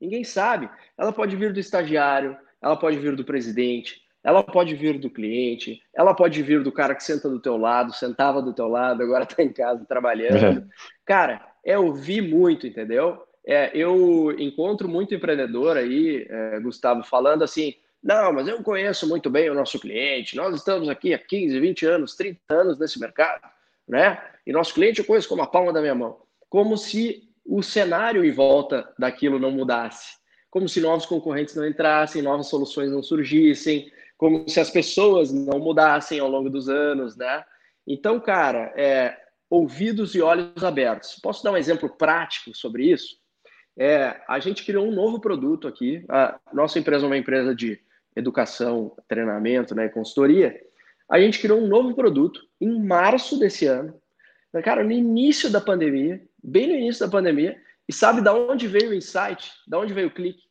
[0.00, 0.70] Ninguém sabe.
[0.96, 5.82] Ela pode vir do estagiário, ela pode vir do presidente, ela pode vir do cliente,
[5.94, 9.24] ela pode vir do cara que senta do teu lado, sentava do teu lado, agora
[9.24, 10.60] está em casa trabalhando.
[10.60, 10.64] É.
[11.04, 13.22] Cara, é ouvir muito, entendeu?
[13.44, 19.28] É, eu encontro muito empreendedor aí, é, Gustavo, falando assim: não, mas eu conheço muito
[19.28, 23.42] bem o nosso cliente, nós estamos aqui há 15, 20 anos, 30 anos nesse mercado,
[23.88, 24.22] né?
[24.46, 26.20] E nosso cliente eu conheço como a palma da minha mão.
[26.48, 30.16] Como se o cenário em volta daquilo não mudasse,
[30.50, 33.90] como se novos concorrentes não entrassem, novas soluções não surgissem,
[34.22, 37.44] como se as pessoas não mudassem ao longo dos anos, né?
[37.84, 39.16] Então, cara, é,
[39.50, 41.18] ouvidos e olhos abertos.
[41.20, 43.16] Posso dar um exemplo prático sobre isso?
[43.76, 46.04] É, a gente criou um novo produto aqui.
[46.08, 47.80] A nossa empresa é uma empresa de
[48.14, 50.56] educação, treinamento, né, consultoria.
[51.10, 54.00] A gente criou um novo produto em março desse ano.
[54.62, 57.60] Cara, no início da pandemia, bem no início da pandemia.
[57.88, 59.50] E sabe da onde veio o insight?
[59.66, 60.44] Da onde veio o clique?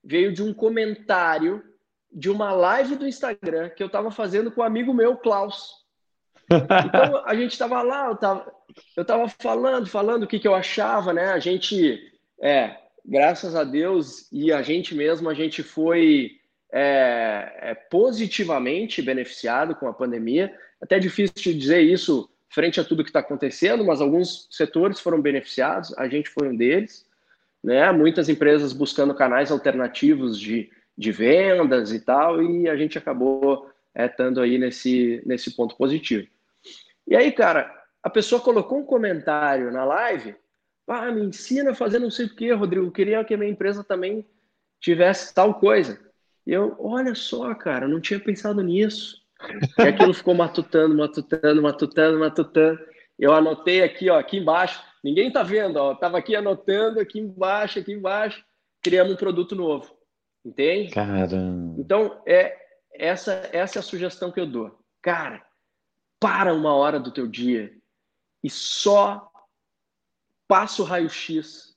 [0.00, 1.69] Veio de um comentário
[2.12, 5.80] de uma live do Instagram que eu estava fazendo com um amigo meu, Klaus.
[6.50, 8.52] Então a gente estava lá, eu estava
[8.96, 11.26] eu tava falando, falando o que, que eu achava, né?
[11.26, 12.00] A gente,
[12.40, 16.32] é, graças a Deus e a gente mesmo, a gente foi
[16.72, 20.54] é, é, positivamente beneficiado com a pandemia.
[20.80, 25.96] Até difícil dizer isso frente a tudo que está acontecendo, mas alguns setores foram beneficiados,
[25.96, 27.06] a gente foi um deles,
[27.62, 27.90] né?
[27.92, 30.70] Muitas empresas buscando canais alternativos de,
[31.00, 36.28] de vendas e tal, e a gente acabou é, estando aí nesse, nesse ponto positivo.
[37.08, 40.36] E aí, cara, a pessoa colocou um comentário na live,
[40.86, 43.82] ah, me ensina a fazer não sei o que, Rodrigo, queria que a minha empresa
[43.82, 44.26] também
[44.78, 45.98] tivesse tal coisa.
[46.46, 49.22] E eu, olha só, cara, não tinha pensado nisso.
[49.78, 52.78] E aquilo ficou matutando, matutando, matutando, matutando.
[53.18, 54.82] Eu anotei aqui, ó, aqui embaixo.
[55.02, 55.94] Ninguém tá vendo, ó.
[55.94, 58.44] tava aqui anotando aqui embaixo, aqui embaixo,
[58.82, 59.98] criando um produto novo.
[60.44, 60.92] Entende?
[60.92, 61.80] Caramba.
[61.80, 62.58] Então, é
[62.92, 64.78] essa essa é a sugestão que eu dou.
[65.02, 65.44] Cara,
[66.18, 67.72] para uma hora do teu dia
[68.42, 69.30] e só
[70.46, 71.76] passa o raio-x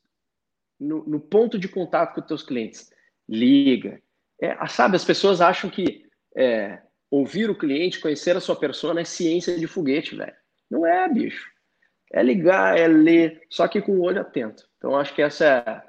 [0.80, 2.92] no, no, ponto de contato com os teus clientes.
[3.28, 4.02] Liga.
[4.42, 9.06] É, sabe, as pessoas acham que é, ouvir o cliente, conhecer a sua persona é
[9.06, 10.36] ciência de foguete, velho.
[10.70, 11.50] Não é, bicho.
[12.12, 14.68] É ligar, é ler, só que com o olho atento.
[14.78, 15.84] Então, acho que essa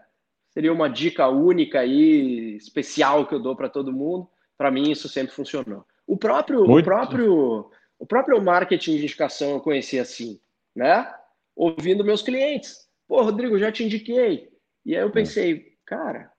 [0.54, 4.28] seria uma dica única e especial que eu dou para todo mundo.
[4.56, 5.84] Para mim, isso sempre funcionou.
[6.06, 10.38] O próprio, o próprio, o próprio marketing de indicação eu conheci assim,
[10.74, 11.12] né?
[11.56, 12.88] Ouvindo meus clientes.
[13.08, 14.48] Pô, Rodrigo, já te indiquei.
[14.86, 16.30] E aí eu pensei, cara,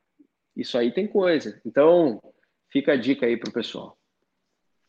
[0.56, 1.60] isso aí tem coisa.
[1.66, 2.22] Então,
[2.72, 3.98] fica a dica aí pro pessoal.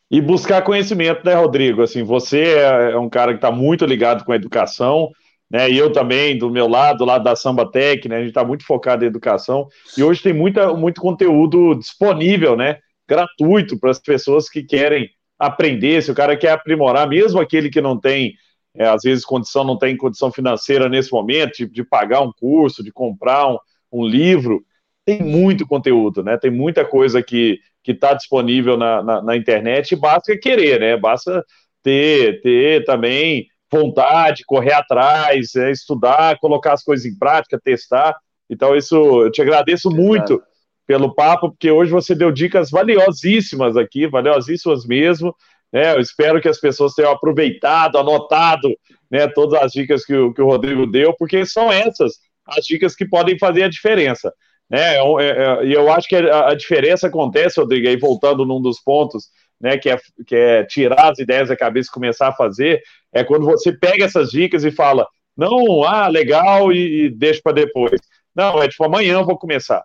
[0.08, 1.82] E buscar conhecimento, né, Rodrigo?
[1.82, 5.10] Assim, você é, é um cara que está muito ligado com a educação,
[5.50, 5.70] né?
[5.70, 8.16] E eu também, do meu lado, do lado da Samba Tech, né?
[8.16, 9.68] A gente está muito focado em educação.
[9.96, 12.78] E hoje tem muita, muito conteúdo disponível, né?
[13.08, 16.02] Gratuito para as pessoas que querem aprender.
[16.02, 18.34] Se o cara quer aprimorar, mesmo aquele que não tem,
[18.74, 22.82] é, às vezes, condição, não tem condição financeira nesse momento, de, de pagar um curso,
[22.82, 23.58] de comprar um,
[23.92, 24.64] um livro,
[25.04, 26.36] tem muito conteúdo, né?
[26.36, 30.96] Tem muita coisa que que está disponível na, na, na, internet, basta querer, né?
[30.96, 31.44] Basta
[31.84, 38.16] ter, ter também vontade, correr atrás, é, estudar, colocar as coisas em prática, testar.
[38.48, 40.42] Então, isso eu te agradeço muito
[40.86, 45.34] pelo papo, porque hoje você deu dicas valiosíssimas aqui, valiosíssimas mesmo.
[45.72, 45.94] Né?
[45.94, 48.68] Eu espero que as pessoas tenham aproveitado, anotado
[49.10, 52.14] né, todas as dicas que o, que o Rodrigo deu, porque são essas
[52.46, 54.32] as dicas que podem fazer a diferença.
[54.70, 54.96] Né?
[54.96, 58.80] É, é, e eu acho que a, a, diferença acontece, Rodrigo, aí voltando num dos
[58.80, 59.26] pontos,
[59.60, 59.96] né, que é,
[60.26, 62.82] que é tirar as ideias da cabeça e começar a fazer,
[63.12, 67.52] é quando você pega essas dicas e fala, não, ah, legal, e, e deixa para
[67.52, 68.00] depois.
[68.34, 69.82] Não, é tipo, amanhã eu vou começar.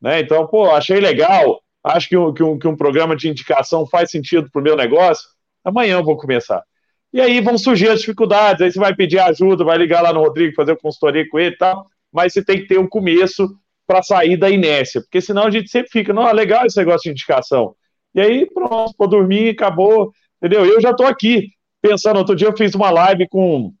[0.00, 0.20] Né?
[0.20, 4.10] Então, pô, achei legal, acho que um, que um, que um programa de indicação faz
[4.10, 5.28] sentido para o meu negócio,
[5.64, 6.62] amanhã eu vou começar.
[7.12, 10.20] E aí vão surgir as dificuldades, aí você vai pedir ajuda, vai ligar lá no
[10.20, 13.48] Rodrigo, fazer consultoria com ele e tal, mas você tem que ter um começo
[13.86, 17.04] para sair da inércia, porque senão a gente sempre fica, não, é legal esse negócio
[17.04, 17.74] de indicação.
[18.18, 20.66] E aí, pronto, vou dormir, acabou, entendeu?
[20.66, 21.50] Eu já estou aqui
[21.80, 23.72] pensando, outro dia eu fiz uma live com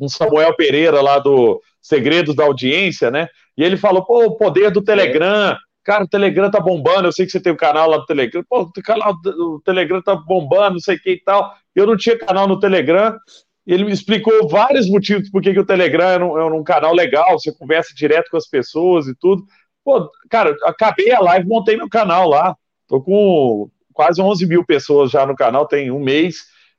[0.00, 3.28] um Samuel Pereira lá do Segredos da Audiência, né?
[3.56, 7.24] E ele falou, pô, o poder do Telegram, cara, o Telegram tá bombando, eu sei
[7.24, 10.72] que você tem um canal lá do Telegram, pô, o canal do Telegram tá bombando,
[10.72, 11.54] não sei o que e tal.
[11.72, 13.16] Eu não tinha canal no Telegram,
[13.64, 17.38] ele me explicou vários motivos por que o Telegram é um, é um, canal legal,
[17.38, 19.44] você conversa direto com as pessoas e tudo.
[19.84, 22.56] Pô, cara, acabei a live, montei meu canal lá.
[22.90, 26.38] Tô com quase 11 mil pessoas já no canal, tem um mês.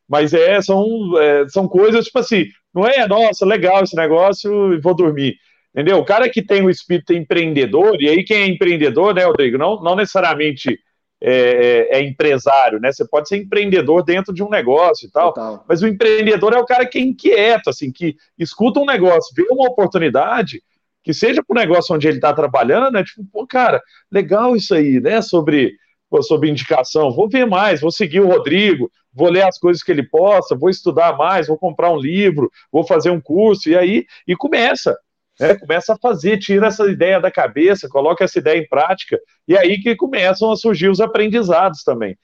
[0.09, 0.85] Mas é, são,
[1.17, 5.37] é, são coisas, tipo assim, não é, nossa, legal esse negócio e vou dormir.
[5.73, 5.99] Entendeu?
[5.99, 9.81] O cara que tem o espírito empreendedor, e aí quem é empreendedor, né, Rodrigo, não,
[9.81, 10.77] não necessariamente
[11.23, 12.91] é, é, é, empresário, né?
[12.91, 15.63] Você pode ser empreendedor dentro de um negócio e tal, Total.
[15.69, 19.45] mas o empreendedor é o cara que é inquieto, assim, que escuta um negócio, vê
[19.49, 20.61] uma oportunidade,
[21.01, 23.81] que seja para o negócio onde ele está trabalhando, é tipo, pô, cara,
[24.11, 25.21] legal isso aí, né?
[25.21, 25.73] Sobre,
[26.21, 30.03] sobre indicação, vou ver mais, vou seguir o Rodrigo, vou ler as coisas que ele
[30.03, 34.35] posta, vou estudar mais, vou comprar um livro, vou fazer um curso, e aí, e
[34.35, 34.97] começa.
[35.39, 39.57] Né, começa a fazer, tira essa ideia da cabeça, coloca essa ideia em prática, e
[39.57, 42.17] aí que começam a surgir os aprendizados também.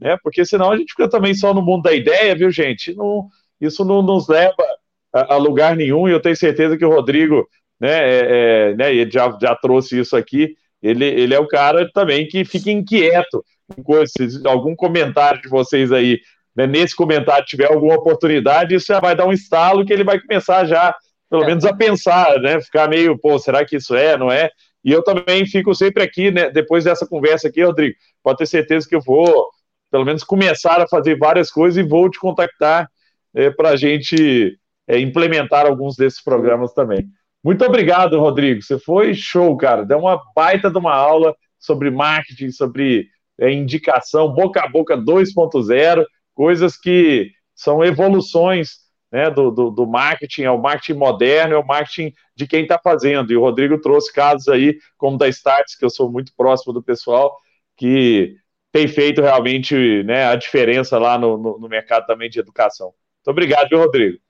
[0.00, 0.16] Né?
[0.22, 2.94] Porque senão a gente fica também só no mundo da ideia, viu, gente?
[2.94, 3.28] Não,
[3.60, 4.56] isso não nos leva
[5.12, 7.46] a, a, lugar nenhum, e eu tenho certeza que o Rodrigo,
[7.78, 8.26] né, é,
[8.70, 12.44] é, né ele já, já trouxe isso aqui, ele, ele é o cara também que
[12.44, 13.42] fica inquieto
[13.82, 14.06] com.
[14.06, 16.20] Se algum comentário de vocês aí,
[16.54, 20.20] né, nesse comentário tiver alguma oportunidade, isso já vai dar um estalo que ele vai
[20.20, 20.94] começar já
[21.30, 21.46] pelo é.
[21.46, 22.60] menos a pensar, né?
[22.60, 24.50] Ficar meio, pô, será que isso é, não é?
[24.84, 26.50] E eu também fico sempre aqui, né?
[26.50, 29.48] Depois dessa conversa aqui, Rodrigo, pode ter certeza que eu vou,
[29.90, 32.90] pelo menos, começar a fazer várias coisas e vou te contactar
[33.34, 37.08] é, para a gente é, implementar alguns desses programas também.
[37.44, 38.62] Muito obrigado, Rodrigo.
[38.62, 39.84] Você foi show, cara.
[39.84, 46.06] Deu uma baita de uma aula sobre marketing, sobre é, indicação, boca a boca 2.0,
[46.32, 51.66] coisas que são evoluções né, do, do, do, marketing, é o marketing moderno, é o
[51.66, 53.30] marketing de quem está fazendo.
[53.30, 56.82] E o Rodrigo trouxe casos aí, como da Starts, que eu sou muito próximo do
[56.82, 57.36] pessoal,
[57.76, 58.36] que
[58.72, 62.86] tem feito realmente né, a diferença lá no, no, no mercado também de educação.
[62.86, 64.23] Muito obrigado, viu, Rodrigo?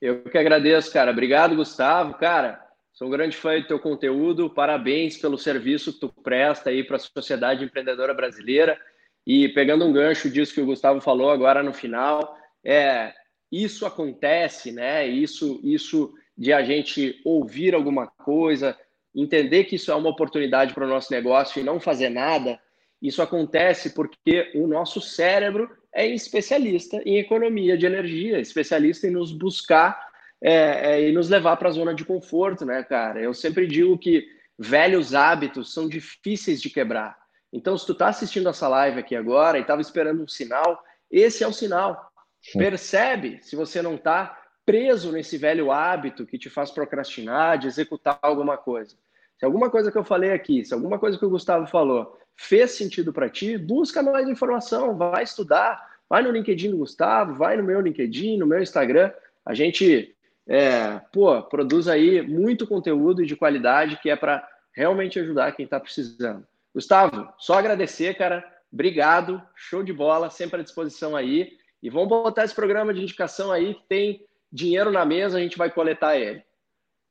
[0.00, 1.10] Eu que agradeço, cara.
[1.10, 2.14] Obrigado, Gustavo.
[2.14, 4.48] Cara, sou um grande fã do teu conteúdo.
[4.48, 8.78] Parabéns pelo serviço que tu presta aí para a sociedade empreendedora brasileira.
[9.26, 13.12] E pegando um gancho disso que o Gustavo falou agora no final, é,
[13.50, 15.06] isso acontece, né?
[15.06, 18.78] Isso, isso de a gente ouvir alguma coisa,
[19.14, 22.60] entender que isso é uma oportunidade para o nosso negócio e não fazer nada,
[23.02, 25.68] isso acontece porque o nosso cérebro
[25.98, 30.00] é especialista em economia de energia, especialista em nos buscar
[30.40, 33.20] é, é, e nos levar para a zona de conforto, né, cara?
[33.20, 34.24] Eu sempre digo que
[34.56, 37.18] velhos hábitos são difíceis de quebrar.
[37.52, 40.80] Então, se tu está assistindo essa live aqui agora e estava esperando um sinal,
[41.10, 42.12] esse é o sinal.
[42.52, 48.20] Percebe se você não está preso nesse velho hábito que te faz procrastinar, de executar
[48.22, 48.96] alguma coisa.
[49.36, 52.70] Se alguma coisa que eu falei aqui, se alguma coisa que o Gustavo falou fez
[52.70, 57.62] sentido para ti, busca mais informação, vai estudar, vai no LinkedIn do Gustavo, vai no
[57.62, 59.10] meu LinkedIn, no meu Instagram.
[59.44, 60.14] A gente,
[60.46, 65.78] é, pô, produz aí muito conteúdo de qualidade que é para realmente ajudar quem está
[65.78, 66.46] precisando.
[66.74, 68.44] Gustavo, só agradecer, cara.
[68.72, 71.52] Obrigado, show de bola, sempre à disposição aí.
[71.82, 74.20] E vamos botar esse programa de indicação aí, que tem
[74.52, 76.42] dinheiro na mesa, a gente vai coletar ele.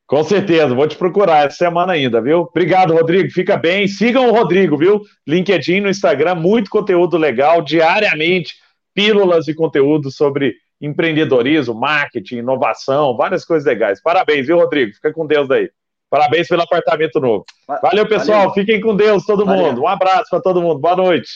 [0.05, 2.39] Com certeza, vou te procurar essa semana ainda, viu?
[2.39, 3.29] Obrigado, Rodrigo.
[3.29, 3.89] Fica bem.
[3.89, 5.01] Sigam o Rodrigo, viu?
[5.27, 8.55] LinkedIn no Instagram, muito conteúdo legal, diariamente,
[8.97, 14.01] pílulas de conteúdo sobre empreendedorismo, marketing, inovação, várias coisas legais.
[14.01, 14.91] Parabéns, viu, Rodrigo?
[14.95, 15.69] Fica com Deus daí.
[16.09, 17.45] Parabéns pelo apartamento novo.
[17.67, 18.39] Valeu, pessoal.
[18.49, 18.53] Valeu.
[18.55, 19.67] Fiquem com Deus, todo Valeu.
[19.67, 19.81] mundo.
[19.83, 20.79] Um abraço para todo mundo.
[20.79, 21.29] Boa noite.